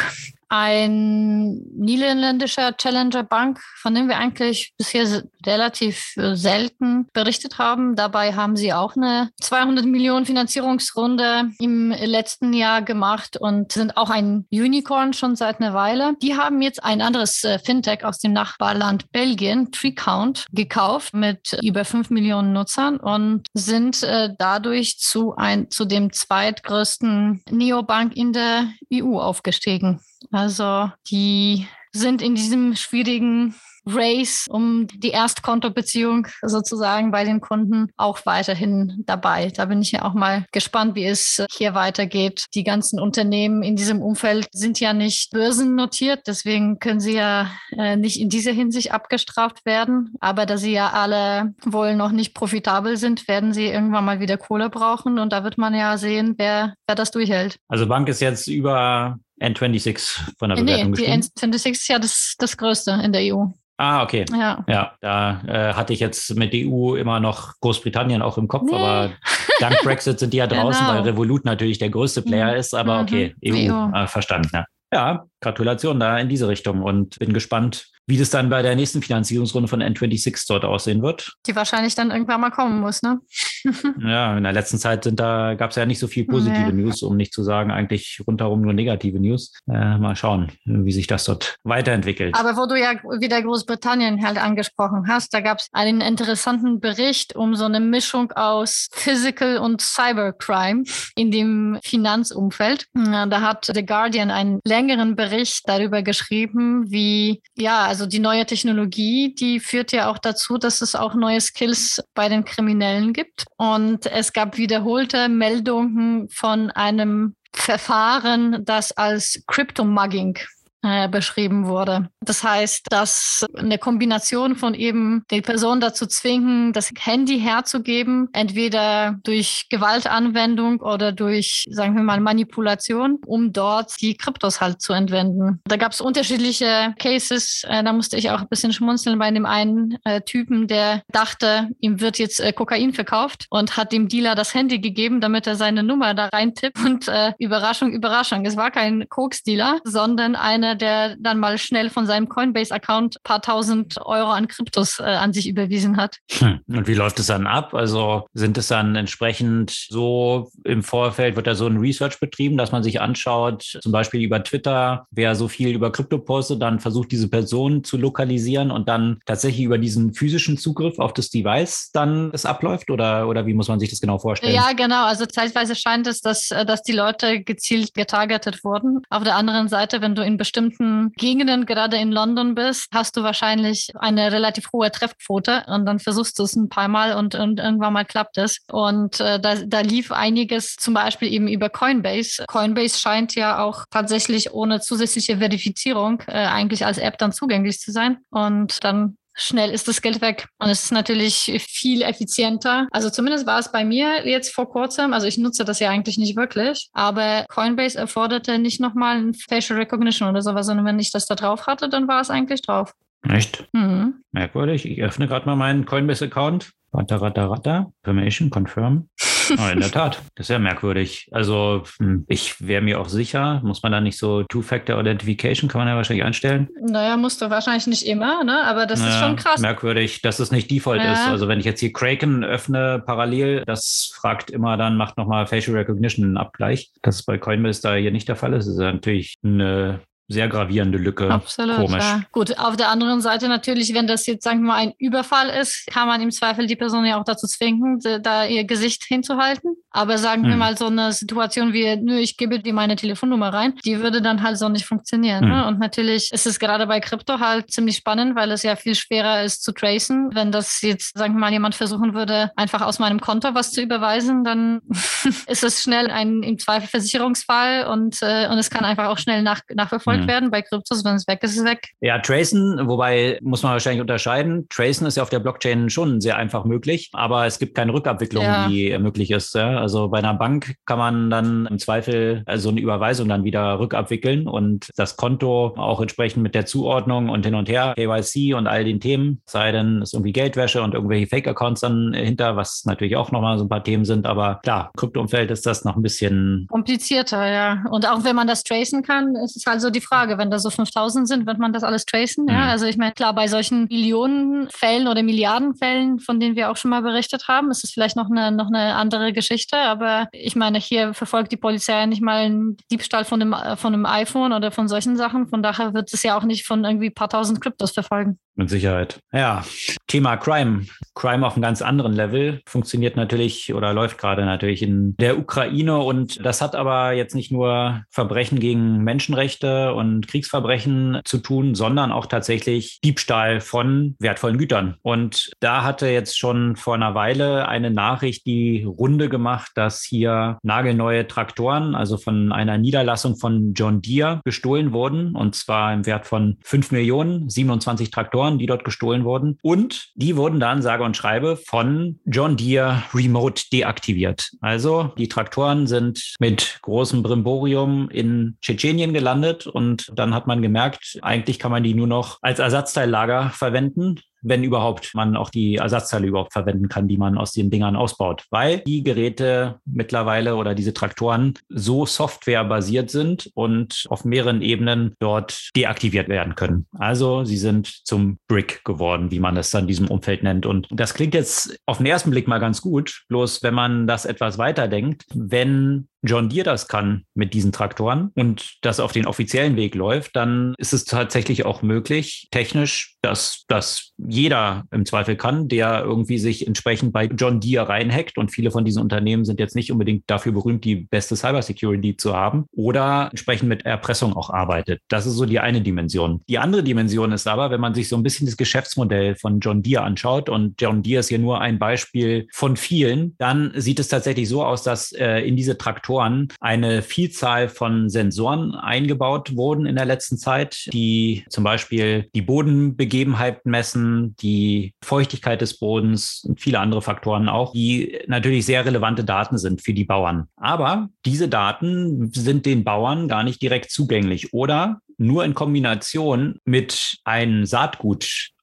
[0.57, 7.97] ein niederländischer Challenger Bank, von dem wir eigentlich bisher relativ äh, selten berichtet haben.
[7.97, 14.09] Dabei haben sie auch eine 200 Millionen Finanzierungsrunde im letzten Jahr gemacht und sind auch
[14.09, 16.13] ein Unicorn schon seit einer Weile.
[16.21, 21.83] Die haben jetzt ein anderes äh, Fintech aus dem Nachbarland Belgien, TreeCount, gekauft mit über
[21.83, 28.69] 5 Millionen Nutzern und sind äh, dadurch zu, ein, zu dem zweitgrößten Neobank in der
[28.93, 29.99] EU aufgestiegen.
[30.31, 33.55] Also die sind in diesem schwierigen
[33.87, 39.51] Race um die Erstkontobeziehung sozusagen bei den Kunden auch weiterhin dabei.
[39.55, 42.45] Da bin ich ja auch mal gespannt, wie es hier weitergeht.
[42.55, 47.95] Die ganzen Unternehmen in diesem Umfeld sind ja nicht börsennotiert, deswegen können sie ja äh,
[47.95, 50.15] nicht in dieser Hinsicht abgestraft werden.
[50.19, 54.37] Aber da sie ja alle wohl noch nicht profitabel sind, werden sie irgendwann mal wieder
[54.37, 57.57] Kohle brauchen und da wird man ja sehen, wer, wer das durchhält.
[57.67, 62.35] Also Bank ist jetzt über N26 von der Bewertung Nee, die N26 ist ja das,
[62.37, 63.45] das größte in der EU.
[63.77, 64.25] Ah, okay.
[64.31, 68.69] Ja, ja da äh, hatte ich jetzt mit EU immer noch Großbritannien auch im Kopf,
[68.71, 68.75] nee.
[68.75, 69.11] aber
[69.59, 70.97] dank Brexit sind die ja draußen, genau.
[70.97, 72.59] weil Revolut natürlich der größte Player mhm.
[72.59, 73.91] ist, aber okay, EU, EU.
[73.93, 74.49] Äh, verstanden.
[74.53, 74.65] Ja.
[74.93, 79.01] ja, Gratulation da in diese Richtung und bin gespannt, wie das dann bei der nächsten
[79.01, 81.33] Finanzierungsrunde von N26 dort aussehen wird.
[81.47, 83.19] Die wahrscheinlich dann irgendwann mal kommen muss, ne?
[83.99, 86.83] ja, in der letzten Zeit sind da, gab es ja nicht so viel positive nee.
[86.83, 89.53] News, um nicht zu sagen, eigentlich rundherum nur negative News.
[89.67, 92.35] Äh, mal schauen, wie sich das dort weiterentwickelt.
[92.37, 97.35] Aber wo du ja wieder Großbritannien halt angesprochen hast, da gab es einen interessanten Bericht
[97.35, 100.83] um so eine Mischung aus Physical und Cybercrime
[101.15, 102.85] in dem Finanzumfeld.
[102.93, 109.33] Da hat The Guardian einen längeren Bericht darüber geschrieben, wie ja, also die neue Technologie,
[109.35, 113.45] die führt ja auch dazu, dass es auch neue Skills bei den Kriminellen gibt.
[113.55, 120.37] Und es gab wiederholte Meldungen von einem Verfahren, das als Crypto-Mugging
[120.85, 122.09] äh, beschrieben wurde.
[122.21, 129.17] Das heißt, dass eine Kombination von eben die Person dazu zwingen, das Handy herzugeben, entweder
[129.23, 135.61] durch Gewaltanwendung oder durch, sagen wir mal, Manipulation, um dort die Kryptos halt zu entwenden.
[135.65, 137.63] Da gab es unterschiedliche Cases.
[137.67, 141.69] Äh, da musste ich auch ein bisschen schmunzeln bei dem einen äh, Typen, der dachte,
[141.79, 145.55] ihm wird jetzt äh, Kokain verkauft und hat dem Dealer das Handy gegeben, damit er
[145.55, 146.79] seine Nummer da reintippt.
[146.85, 150.35] Und äh, Überraschung, Überraschung, es war kein Koks-Dealer, sondern
[150.75, 155.33] einer, der dann mal schnell von seinem Coinbase-Account paar tausend Euro an Kryptos äh, an
[155.33, 156.17] sich überwiesen hat.
[156.39, 156.59] Hm.
[156.67, 157.73] Und wie läuft es dann ab?
[157.73, 162.71] Also sind es dann entsprechend so im Vorfeld, wird da so ein Research betrieben, dass
[162.71, 167.11] man sich anschaut, zum Beispiel über Twitter, wer so viel über Krypto postet, dann versucht
[167.11, 172.31] diese Person zu lokalisieren und dann tatsächlich über diesen physischen Zugriff auf das Device dann
[172.33, 172.89] es abläuft?
[172.89, 174.53] Oder, oder wie muss man sich das genau vorstellen?
[174.53, 175.05] Ja, genau.
[175.05, 179.01] Also zeitweise scheint es, dass, dass die Leute gezielt getargetet wurden.
[179.09, 183.17] Auf der anderen Seite, wenn du in bestimmten bestimmten Gegenden, gerade in London bist, hast
[183.17, 187.35] du wahrscheinlich eine relativ hohe Treffquote und dann versuchst du es ein paar Mal und,
[187.35, 188.59] und irgendwann mal klappt es.
[188.71, 192.45] Und äh, da, da lief einiges zum Beispiel eben über Coinbase.
[192.47, 197.91] Coinbase scheint ja auch tatsächlich ohne zusätzliche Verifizierung äh, eigentlich als App dann zugänglich zu
[197.91, 198.17] sein.
[198.31, 200.47] Und dann schnell ist das Geld weg.
[200.59, 202.87] Und es ist natürlich viel effizienter.
[202.91, 205.13] Also zumindest war es bei mir jetzt vor kurzem.
[205.13, 206.89] Also ich nutze das ja eigentlich nicht wirklich.
[206.93, 211.35] Aber Coinbase erforderte nicht nochmal ein Facial Recognition oder sowas, sondern wenn ich das da
[211.35, 212.93] drauf hatte, dann war es eigentlich drauf.
[213.27, 213.67] Echt?
[213.73, 214.23] Mhm.
[214.31, 214.85] Merkwürdig.
[214.85, 216.71] Ich öffne gerade mal meinen Coinbase-Account.
[216.93, 217.91] Ratter, ratter, ratter.
[218.03, 219.09] Permission, confirm.
[219.73, 221.29] In der Tat, das ist ja merkwürdig.
[221.31, 225.87] Also hm, ich wäre mir auch sicher, muss man da nicht so Two-Factor-Authentification, kann man
[225.87, 226.69] ja wahrscheinlich einstellen?
[226.81, 228.63] Naja, musst du wahrscheinlich nicht immer, ne?
[228.65, 229.59] aber das naja, ist schon krass.
[229.59, 231.13] Merkwürdig, dass es nicht Default ja.
[231.13, 231.27] ist.
[231.27, 235.77] Also wenn ich jetzt hier Kraken öffne parallel, das fragt immer dann, macht nochmal Facial
[235.77, 236.91] Recognition einen Abgleich.
[237.01, 238.65] Das ist bei Coinbase da hier nicht der Fall ist.
[238.67, 241.29] Das ist natürlich eine sehr gravierende Lücke.
[241.29, 241.75] Absolut.
[241.75, 242.03] Komisch.
[242.03, 242.21] Ja.
[242.31, 245.85] Gut, auf der anderen Seite natürlich, wenn das jetzt, sagen wir mal, ein Überfall ist,
[245.87, 249.75] kann man im Zweifel die Person ja auch dazu zwingen, da ihr Gesicht hinzuhalten.
[249.91, 250.49] Aber sagen hm.
[250.49, 254.21] wir mal so eine Situation wie, nö, ich gebe dir meine Telefonnummer rein, die würde
[254.21, 255.43] dann halt so nicht funktionieren.
[255.43, 255.49] Hm.
[255.49, 255.67] Ne?
[255.67, 259.43] Und natürlich ist es gerade bei Krypto halt ziemlich spannend, weil es ja viel schwerer
[259.43, 260.29] ist zu tracen.
[260.33, 263.81] Wenn das jetzt, sagen wir mal, jemand versuchen würde, einfach aus meinem Konto was zu
[263.81, 264.81] überweisen, dann
[265.47, 269.43] ist es schnell ein im Zweifel Versicherungsfall und, äh, und es kann einfach auch schnell
[269.43, 270.27] nach, nachverfolgt verfolgt mhm.
[270.27, 270.51] werden.
[270.51, 271.89] Bei Kryptos, wenn es weg ist, ist es weg.
[272.01, 274.67] Ja, Tracen, wobei muss man wahrscheinlich unterscheiden.
[274.69, 278.43] Tracen ist ja auf der Blockchain schon sehr einfach möglich, aber es gibt keine Rückabwicklung,
[278.43, 278.67] ja.
[278.67, 279.55] die möglich ist.
[279.55, 279.79] Ja?
[279.79, 284.47] Also bei einer Bank kann man dann im Zweifel also eine Überweisung dann wieder rückabwickeln
[284.47, 288.83] und das Konto auch entsprechend mit der Zuordnung und hin und her, KYC und all
[288.83, 293.31] den Themen, sei denn es irgendwie Geldwäsche und irgendwelche Fake-Accounts dann hinter, was natürlich auch
[293.31, 294.25] nochmal so ein paar Themen sind.
[294.25, 297.83] Aber klar, Kryptoumfeld ist das noch ein bisschen komplizierter, ja.
[297.89, 300.69] Und auch wenn man das tracen kann, ist es also die Frage, wenn da so
[300.69, 302.47] 5000 sind, wird man das alles tracen?
[302.47, 302.69] Ja, mhm.
[302.69, 307.01] also ich meine, klar, bei solchen Millionenfällen oder Milliardenfällen, von denen wir auch schon mal
[307.01, 309.77] berichtet haben, ist es vielleicht noch eine, noch eine andere Geschichte.
[309.77, 313.93] Aber ich meine, hier verfolgt die Polizei ja nicht mal einen Diebstahl von einem, von
[313.93, 315.47] einem iPhone oder von solchen Sachen.
[315.47, 318.39] Von daher wird es ja auch nicht von irgendwie ein paar tausend Kryptos verfolgen.
[318.57, 319.19] Mit Sicherheit.
[319.33, 319.65] Ja,
[320.07, 320.85] Thema Crime.
[321.13, 325.97] Crime auf einem ganz anderen Level funktioniert natürlich oder läuft gerade natürlich in der Ukraine
[325.97, 332.13] und das hat aber jetzt nicht nur Verbrechen gegen Menschenrechte und Kriegsverbrechen zu tun, sondern
[332.13, 334.95] auch tatsächlich Diebstahl von wertvollen Gütern.
[335.01, 340.59] Und da hatte jetzt schon vor einer Weile eine Nachricht die Runde gemacht, dass hier
[340.63, 346.25] nagelneue Traktoren, also von einer Niederlassung von John Deere, gestohlen wurden und zwar im Wert
[346.25, 349.57] von 5 Millionen, 27 Traktoren Traktoren, die dort gestohlen wurden.
[349.61, 354.51] Und die wurden dann, sage und schreibe, von John Deere Remote deaktiviert.
[354.61, 361.19] Also die Traktoren sind mit großem Brimborium in Tschetschenien gelandet und dann hat man gemerkt,
[361.21, 366.27] eigentlich kann man die nur noch als Ersatzteillager verwenden wenn überhaupt man auch die Ersatzteile
[366.27, 368.45] überhaupt verwenden kann, die man aus den Dingern ausbaut.
[368.51, 375.71] Weil die Geräte mittlerweile oder diese Traktoren so softwarebasiert sind und auf mehreren Ebenen dort
[375.75, 376.85] deaktiviert werden können.
[376.97, 380.65] Also sie sind zum Brick geworden, wie man es dann in diesem Umfeld nennt.
[380.65, 383.23] Und das klingt jetzt auf den ersten Blick mal ganz gut.
[383.29, 388.77] Bloß wenn man das etwas weiterdenkt, wenn John Deere das kann mit diesen Traktoren und
[388.81, 394.11] das auf den offiziellen Weg läuft, dann ist es tatsächlich auch möglich, technisch, dass das
[394.17, 398.37] jeder im Zweifel kann, der irgendwie sich entsprechend bei John Deere reinhackt.
[398.37, 402.35] Und viele von diesen Unternehmen sind jetzt nicht unbedingt dafür berühmt, die beste Cybersecurity zu
[402.35, 405.01] haben oder entsprechend mit Erpressung auch arbeitet.
[405.07, 406.41] Das ist so die eine Dimension.
[406.49, 409.81] Die andere Dimension ist aber, wenn man sich so ein bisschen das Geschäftsmodell von John
[409.81, 414.07] Deere anschaut und John Deere ist hier nur ein Beispiel von vielen, dann sieht es
[414.07, 419.85] tatsächlich so aus, dass äh, in diese Traktoren Sensoren eine Vielzahl von Sensoren eingebaut wurden
[419.85, 426.61] in der letzten Zeit, die zum Beispiel die Bodenbegebenheit messen, die Feuchtigkeit des Bodens und
[426.61, 430.47] viele andere Faktoren auch, die natürlich sehr relevante Daten sind für die Bauern.
[430.55, 437.17] Aber diese Daten sind den Bauern gar nicht direkt zugänglich oder nur in Kombination mit
[437.23, 437.65] einem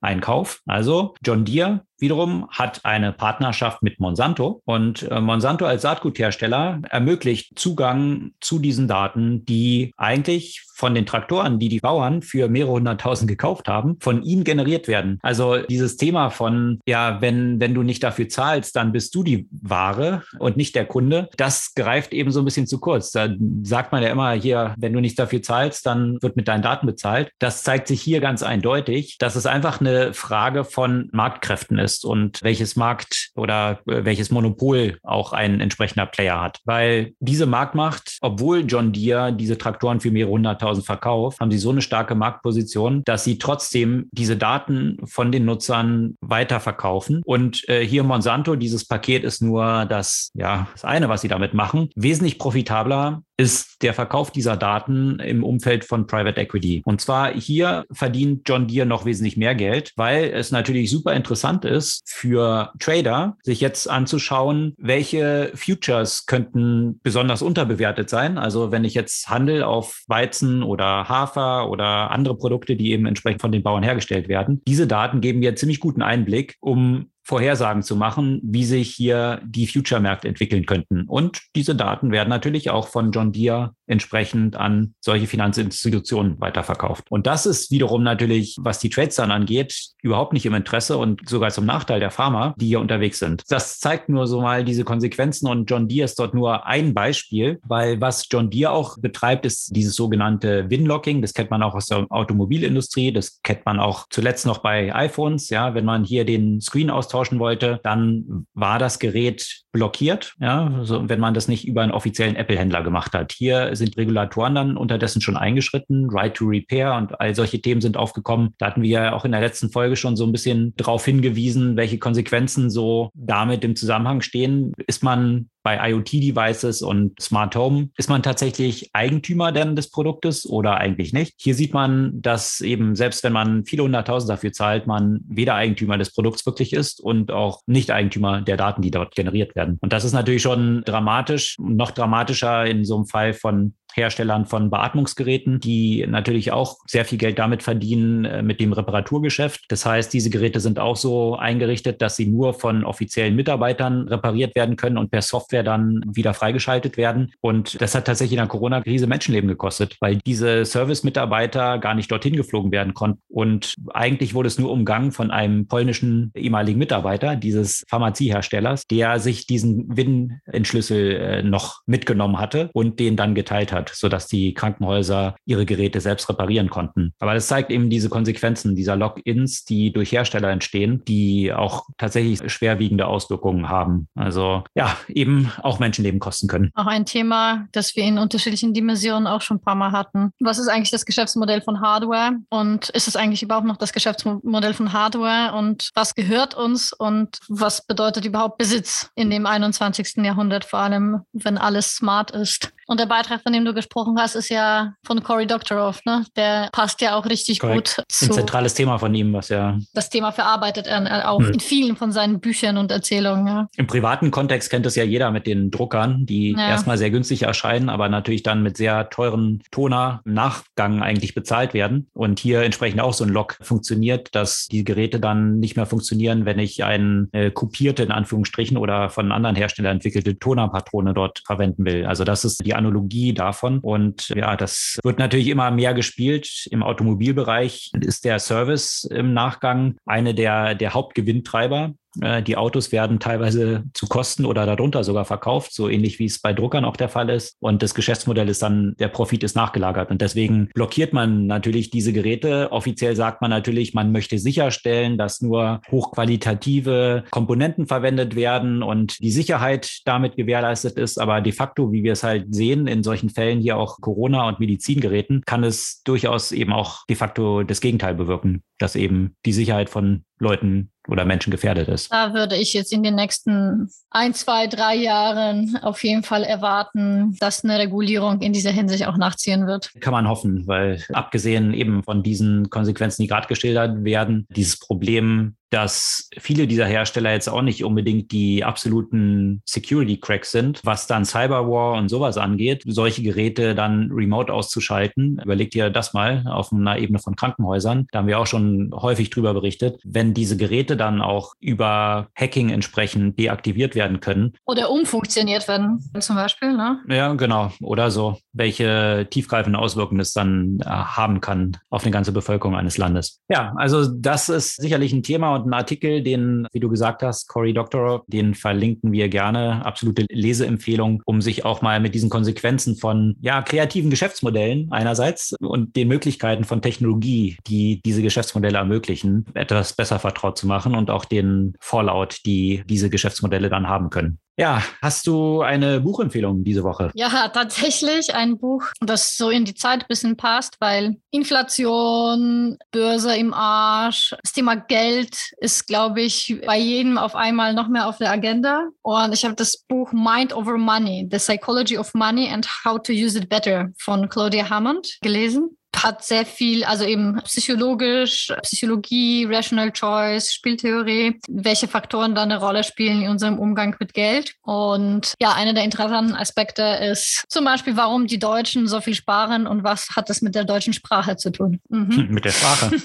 [0.03, 0.61] Saatguteinkauf.
[0.67, 7.59] Also John Deere wiederum hat eine Partnerschaft mit Monsanto und äh, Monsanto als Saatguthersteller ermöglicht
[7.59, 13.29] Zugang zu diesen Daten, die eigentlich von den Traktoren, die die Bauern für mehrere hunderttausend
[13.29, 15.21] gekauft haben, von ihnen generiert werden.
[15.23, 19.47] Also dieses Thema von, ja, wenn, wenn du nicht dafür zahlst, dann bist du die
[19.53, 23.13] Ware und nicht der Kunde, das greift eben so ein bisschen zu kurz.
[23.13, 23.29] Da
[23.63, 26.87] sagt man ja immer hier, wenn du nicht dafür zahlst, dann wird mit deinen Daten
[26.87, 27.31] bezahlt.
[27.39, 32.05] Das zeigt sich hier ganz eindeutig, dass es einfach eine Frage von Marktkräften ist ist
[32.05, 36.61] und welches Markt oder äh, welches Monopol auch ein entsprechender Player hat.
[36.65, 41.71] Weil diese Marktmacht, obwohl John Deere diese Traktoren für mehrere hunderttausend verkauft, haben sie so
[41.71, 47.23] eine starke Marktposition, dass sie trotzdem diese Daten von den Nutzern weiterverkaufen.
[47.25, 51.55] Und äh, hier Monsanto, dieses Paket ist nur das, ja, das eine, was sie damit
[51.55, 51.91] machen.
[51.95, 56.83] Wesentlich profitabler ist der Verkauf dieser Daten im Umfeld von Private Equity.
[56.85, 61.65] Und zwar hier verdient John Deere noch wesentlich mehr Geld, weil es natürlich super interessant
[61.65, 68.39] ist für Trader, sich jetzt anzuschauen, welche Futures könnten besonders unterbewertet sein.
[68.39, 73.41] Also wenn ich jetzt handel auf Weizen oder Hafer oder andere Produkte, die eben entsprechend
[73.41, 74.63] von den Bauern hergestellt werden.
[74.67, 79.67] Diese Daten geben mir ziemlich guten Einblick, um Vorhersagen zu machen, wie sich hier die
[79.67, 81.05] Future-Märkte entwickeln könnten.
[81.07, 87.05] Und diese Daten werden natürlich auch von John Deere entsprechend an solche Finanzinstitutionen weiterverkauft.
[87.11, 91.29] Und das ist wiederum natürlich, was die Trades dann angeht, überhaupt nicht im Interesse und
[91.29, 93.43] sogar zum Nachteil der Farmer, die hier unterwegs sind.
[93.49, 97.61] Das zeigt nur so mal diese Konsequenzen und John Deere ist dort nur ein Beispiel,
[97.65, 101.23] weil was John Deere auch betreibt, ist dieses sogenannte Winlocking.
[101.23, 103.13] Das kennt man auch aus der Automobilindustrie.
[103.13, 105.51] Das kennt man auch zuletzt noch bei iPhones.
[105.51, 110.35] Ja, wenn man hier den Screen austauschen wollte, dann war das Gerät blockiert.
[110.39, 113.33] Ja, also wenn man das nicht über einen offiziellen Apple-Händler gemacht hat.
[113.33, 116.09] Hier sind Regulatoren dann unterdessen schon eingeschritten.
[116.11, 118.55] Right to Repair und all solche Themen sind aufgekommen.
[118.59, 121.77] Da hatten wir ja auch in der letzten Folge schon so ein bisschen darauf hingewiesen,
[121.77, 124.73] welche Konsequenzen so damit im Zusammenhang stehen.
[124.87, 130.77] Ist man bei IoT-Devices und Smart Home ist man tatsächlich Eigentümer denn des Produktes oder
[130.79, 131.35] eigentlich nicht.
[131.39, 135.99] Hier sieht man, dass eben selbst wenn man viele hunderttausend dafür zahlt, man weder Eigentümer
[135.99, 139.62] des Produkts wirklich ist und auch nicht Eigentümer der Daten, die dort generiert werden.
[139.81, 144.71] Und das ist natürlich schon dramatisch, noch dramatischer in so einem Fall von Herstellern von
[144.71, 149.65] Beatmungsgeräten, die natürlich auch sehr viel Geld damit verdienen äh, mit dem Reparaturgeschäft.
[149.69, 154.55] Das heißt, diese Geräte sind auch so eingerichtet, dass sie nur von offiziellen Mitarbeitern repariert
[154.55, 157.33] werden können und per Software dann wieder freigeschaltet werden.
[157.41, 162.37] Und das hat tatsächlich in der Corona-Krise Menschenleben gekostet, weil diese Service-Mitarbeiter gar nicht dorthin
[162.37, 163.21] geflogen werden konnten.
[163.29, 169.47] Und eigentlich wurde es nur umgangen von einem polnischen ehemaligen Mitarbeiter dieses Pharmazieherstellers, der sich
[169.47, 175.37] diesen WIN-Entschlüssel äh, noch mitgenommen hatte und den dann geteilt hat hat, sodass die Krankenhäuser
[175.45, 177.13] ihre Geräte selbst reparieren konnten.
[177.19, 182.41] Aber das zeigt eben diese Konsequenzen dieser Logins, die durch Hersteller entstehen, die auch tatsächlich
[182.51, 184.09] schwerwiegende Auswirkungen haben.
[184.15, 186.71] Also ja, eben auch Menschenleben kosten können.
[186.75, 190.31] Auch ein Thema, das wir in unterschiedlichen Dimensionen auch schon ein paar Mal hatten.
[190.41, 194.75] Was ist eigentlich das Geschäftsmodell von Hardware und ist es eigentlich überhaupt noch das Geschäftsmodell
[194.75, 200.17] von Hardware und was gehört uns und was bedeutet überhaupt Besitz in dem 21.
[200.19, 202.73] Jahrhundert, vor allem wenn alles smart ist?
[202.87, 205.99] Und der Beitrag, von dem du gesprochen hast, ist ja von Cory Doctorow.
[206.05, 206.25] Ne?
[206.37, 207.97] Der passt ja auch richtig Korrekt.
[207.97, 208.27] gut zu.
[208.27, 209.79] Ein zentrales Thema von ihm, was ja.
[209.95, 211.53] Das Thema verarbeitet er auch hm.
[211.53, 213.47] in vielen von seinen Büchern und Erzählungen.
[213.47, 213.69] Ja.
[213.77, 216.69] Im privaten Kontext kennt es ja jeder mit den Druckern, die ja.
[216.69, 221.75] erstmal sehr günstig erscheinen, aber natürlich dann mit sehr teuren Toner im Nachgang eigentlich bezahlt
[221.75, 222.09] werden.
[222.13, 226.45] Und hier entsprechend auch so ein Log funktioniert, dass die Geräte dann nicht mehr funktionieren,
[226.45, 231.85] wenn ich eine äh, kopierte, in Anführungsstrichen, oder von anderen Herstellern entwickelte Tonerpatrone dort verwenden
[231.85, 232.07] will.
[232.07, 233.79] Also das ist die die Analogie davon.
[233.79, 236.67] Und ja, das wird natürlich immer mehr gespielt.
[236.71, 241.95] Im Automobilbereich ist der Service im Nachgang eine der, der Hauptgewinntreiber.
[242.21, 246.41] Äh, die Autos werden teilweise zu Kosten oder darunter sogar verkauft, so ähnlich wie es
[246.41, 247.57] bei Druckern auch der Fall ist.
[247.61, 250.11] Und das Geschäftsmodell ist dann, der Profit ist nachgelagert.
[250.11, 252.71] Und deswegen blockiert man natürlich diese Geräte.
[252.73, 259.31] Offiziell sagt man natürlich, man möchte sicherstellen, dass nur hochqualitative Komponenten verwendet werden und die
[259.31, 261.19] Sicherheit damit gewährleistet ist.
[261.19, 264.61] Aber de facto, wie wir es halt sehen, in solchen Fällen hier auch Corona- und
[264.61, 269.91] Medizingeräten, kann es durchaus eben auch de facto das Gegenteil bewirken, dass eben die Sicherheit
[269.91, 272.13] von Leuten oder Menschen gefährdet ist.
[272.13, 277.37] Da würde ich jetzt in den nächsten ein, zwei, drei Jahren auf jeden Fall erwarten,
[277.41, 279.93] dass eine Regulierung in dieser Hinsicht auch nachziehen wird.
[280.01, 285.57] Kann man hoffen, weil abgesehen eben von diesen Konsequenzen, die gerade geschildert werden, dieses Problem
[285.73, 291.95] dass viele dieser Hersteller jetzt auch nicht unbedingt die absoluten Security-Cracks sind, was dann Cyberwar
[291.95, 295.41] und sowas angeht, solche Geräte dann remote auszuschalten.
[295.43, 298.07] Überlegt ihr das mal auf einer Ebene von Krankenhäusern.
[298.13, 299.99] Da haben wir auch schon häufig drüber berichtet.
[300.05, 304.53] Wenn diese Geräte dann auch über Hacking entsprechend deaktiviert werden können.
[304.67, 307.01] Oder umfunktioniert werden, zum Beispiel, ne?
[307.09, 307.73] Ja, genau.
[307.81, 308.39] Oder so.
[308.53, 313.41] Welche tiefgreifenden Auswirkungen es dann äh, haben kann auf eine ganze Bevölkerung eines Landes.
[313.49, 317.23] Ja, also das ist sicherlich ein Thema und und einen Artikel, den, wie du gesagt
[317.23, 319.85] hast, Cory Doctorow, den verlinken wir gerne.
[319.85, 325.97] Absolute Leseempfehlung, um sich auch mal mit diesen Konsequenzen von ja, kreativen Geschäftsmodellen einerseits und
[325.97, 331.25] den Möglichkeiten von Technologie, die diese Geschäftsmodelle ermöglichen, etwas besser vertraut zu machen und auch
[331.25, 334.39] den Fallout, die diese Geschäftsmodelle dann haben können.
[334.63, 337.11] Ja, hast du eine Buchempfehlung diese Woche?
[337.15, 343.35] Ja, tatsächlich ein Buch, das so in die Zeit ein bisschen passt, weil Inflation, Börse
[343.35, 348.19] im Arsch, das Thema Geld ist, glaube ich, bei jedem auf einmal noch mehr auf
[348.19, 348.87] der Agenda.
[349.03, 353.13] Und ich habe das Buch Mind Over Money, The Psychology of Money and How to
[353.13, 359.93] Use It Better von Claudia Hammond gelesen hat sehr viel, also eben psychologisch, Psychologie, Rational
[359.93, 364.55] Choice, Spieltheorie, welche Faktoren da eine Rolle spielen in unserem Umgang mit Geld.
[364.63, 369.67] Und ja, einer der interessanten Aspekte ist zum Beispiel, warum die Deutschen so viel sparen
[369.67, 371.81] und was hat das mit der deutschen Sprache zu tun.
[371.89, 372.29] Mhm.
[372.31, 372.91] Mit der Sprache.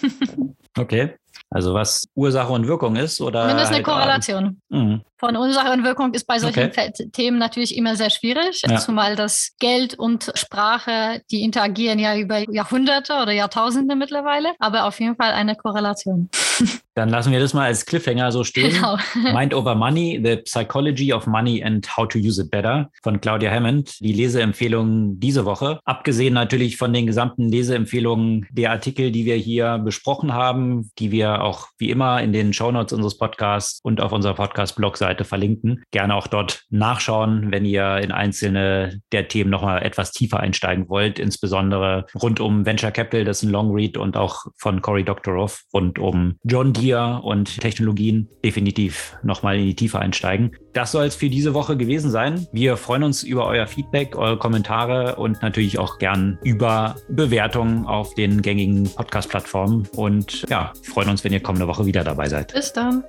[0.77, 1.15] Okay.
[1.49, 3.43] Also was Ursache und Wirkung ist oder?
[3.43, 4.61] Zumindest eine halt Korrelation.
[4.69, 5.01] Mhm.
[5.19, 6.91] Von und Wirkung ist bei solchen okay.
[7.11, 8.77] Themen natürlich immer sehr schwierig, ja.
[8.77, 14.99] zumal das Geld und Sprache, die interagieren ja über Jahrhunderte oder Jahrtausende mittlerweile, aber auf
[14.99, 16.29] jeden Fall eine Korrelation.
[16.97, 18.73] Dann lassen wir das mal als Cliffhanger so stehen.
[18.73, 18.97] Genau.
[19.31, 23.51] Mind Over Money, The Psychology of Money and How to Use It Better von Claudia
[23.51, 23.99] Hammond.
[23.99, 25.79] Die Leseempfehlung diese Woche.
[25.85, 31.43] Abgesehen natürlich von den gesamten Leseempfehlungen der Artikel, die wir hier besprochen haben, die wir
[31.43, 34.33] auch wie immer in den Shownotes unseres Podcasts und auf unserer
[35.07, 35.83] Podcast-Blog-Seite verlinken.
[35.91, 41.19] Gerne auch dort nachschauen, wenn ihr in einzelne der Themen nochmal etwas tiefer einsteigen wollt,
[41.19, 45.59] insbesondere rund um Venture Capital, das ist ein Long Read und auch von Cory Doctorow
[45.73, 50.51] rund um John Deere und Technologien definitiv nochmal in die Tiefe einsteigen.
[50.73, 52.47] Das soll es für diese Woche gewesen sein.
[52.51, 58.13] Wir freuen uns über euer Feedback, eure Kommentare und natürlich auch gern über Bewertungen auf
[58.13, 59.87] den gängigen Podcast-Plattformen.
[59.95, 62.53] Und ja, freuen uns, wenn ihr kommende Woche wieder dabei seid.
[62.53, 63.03] Bis dann.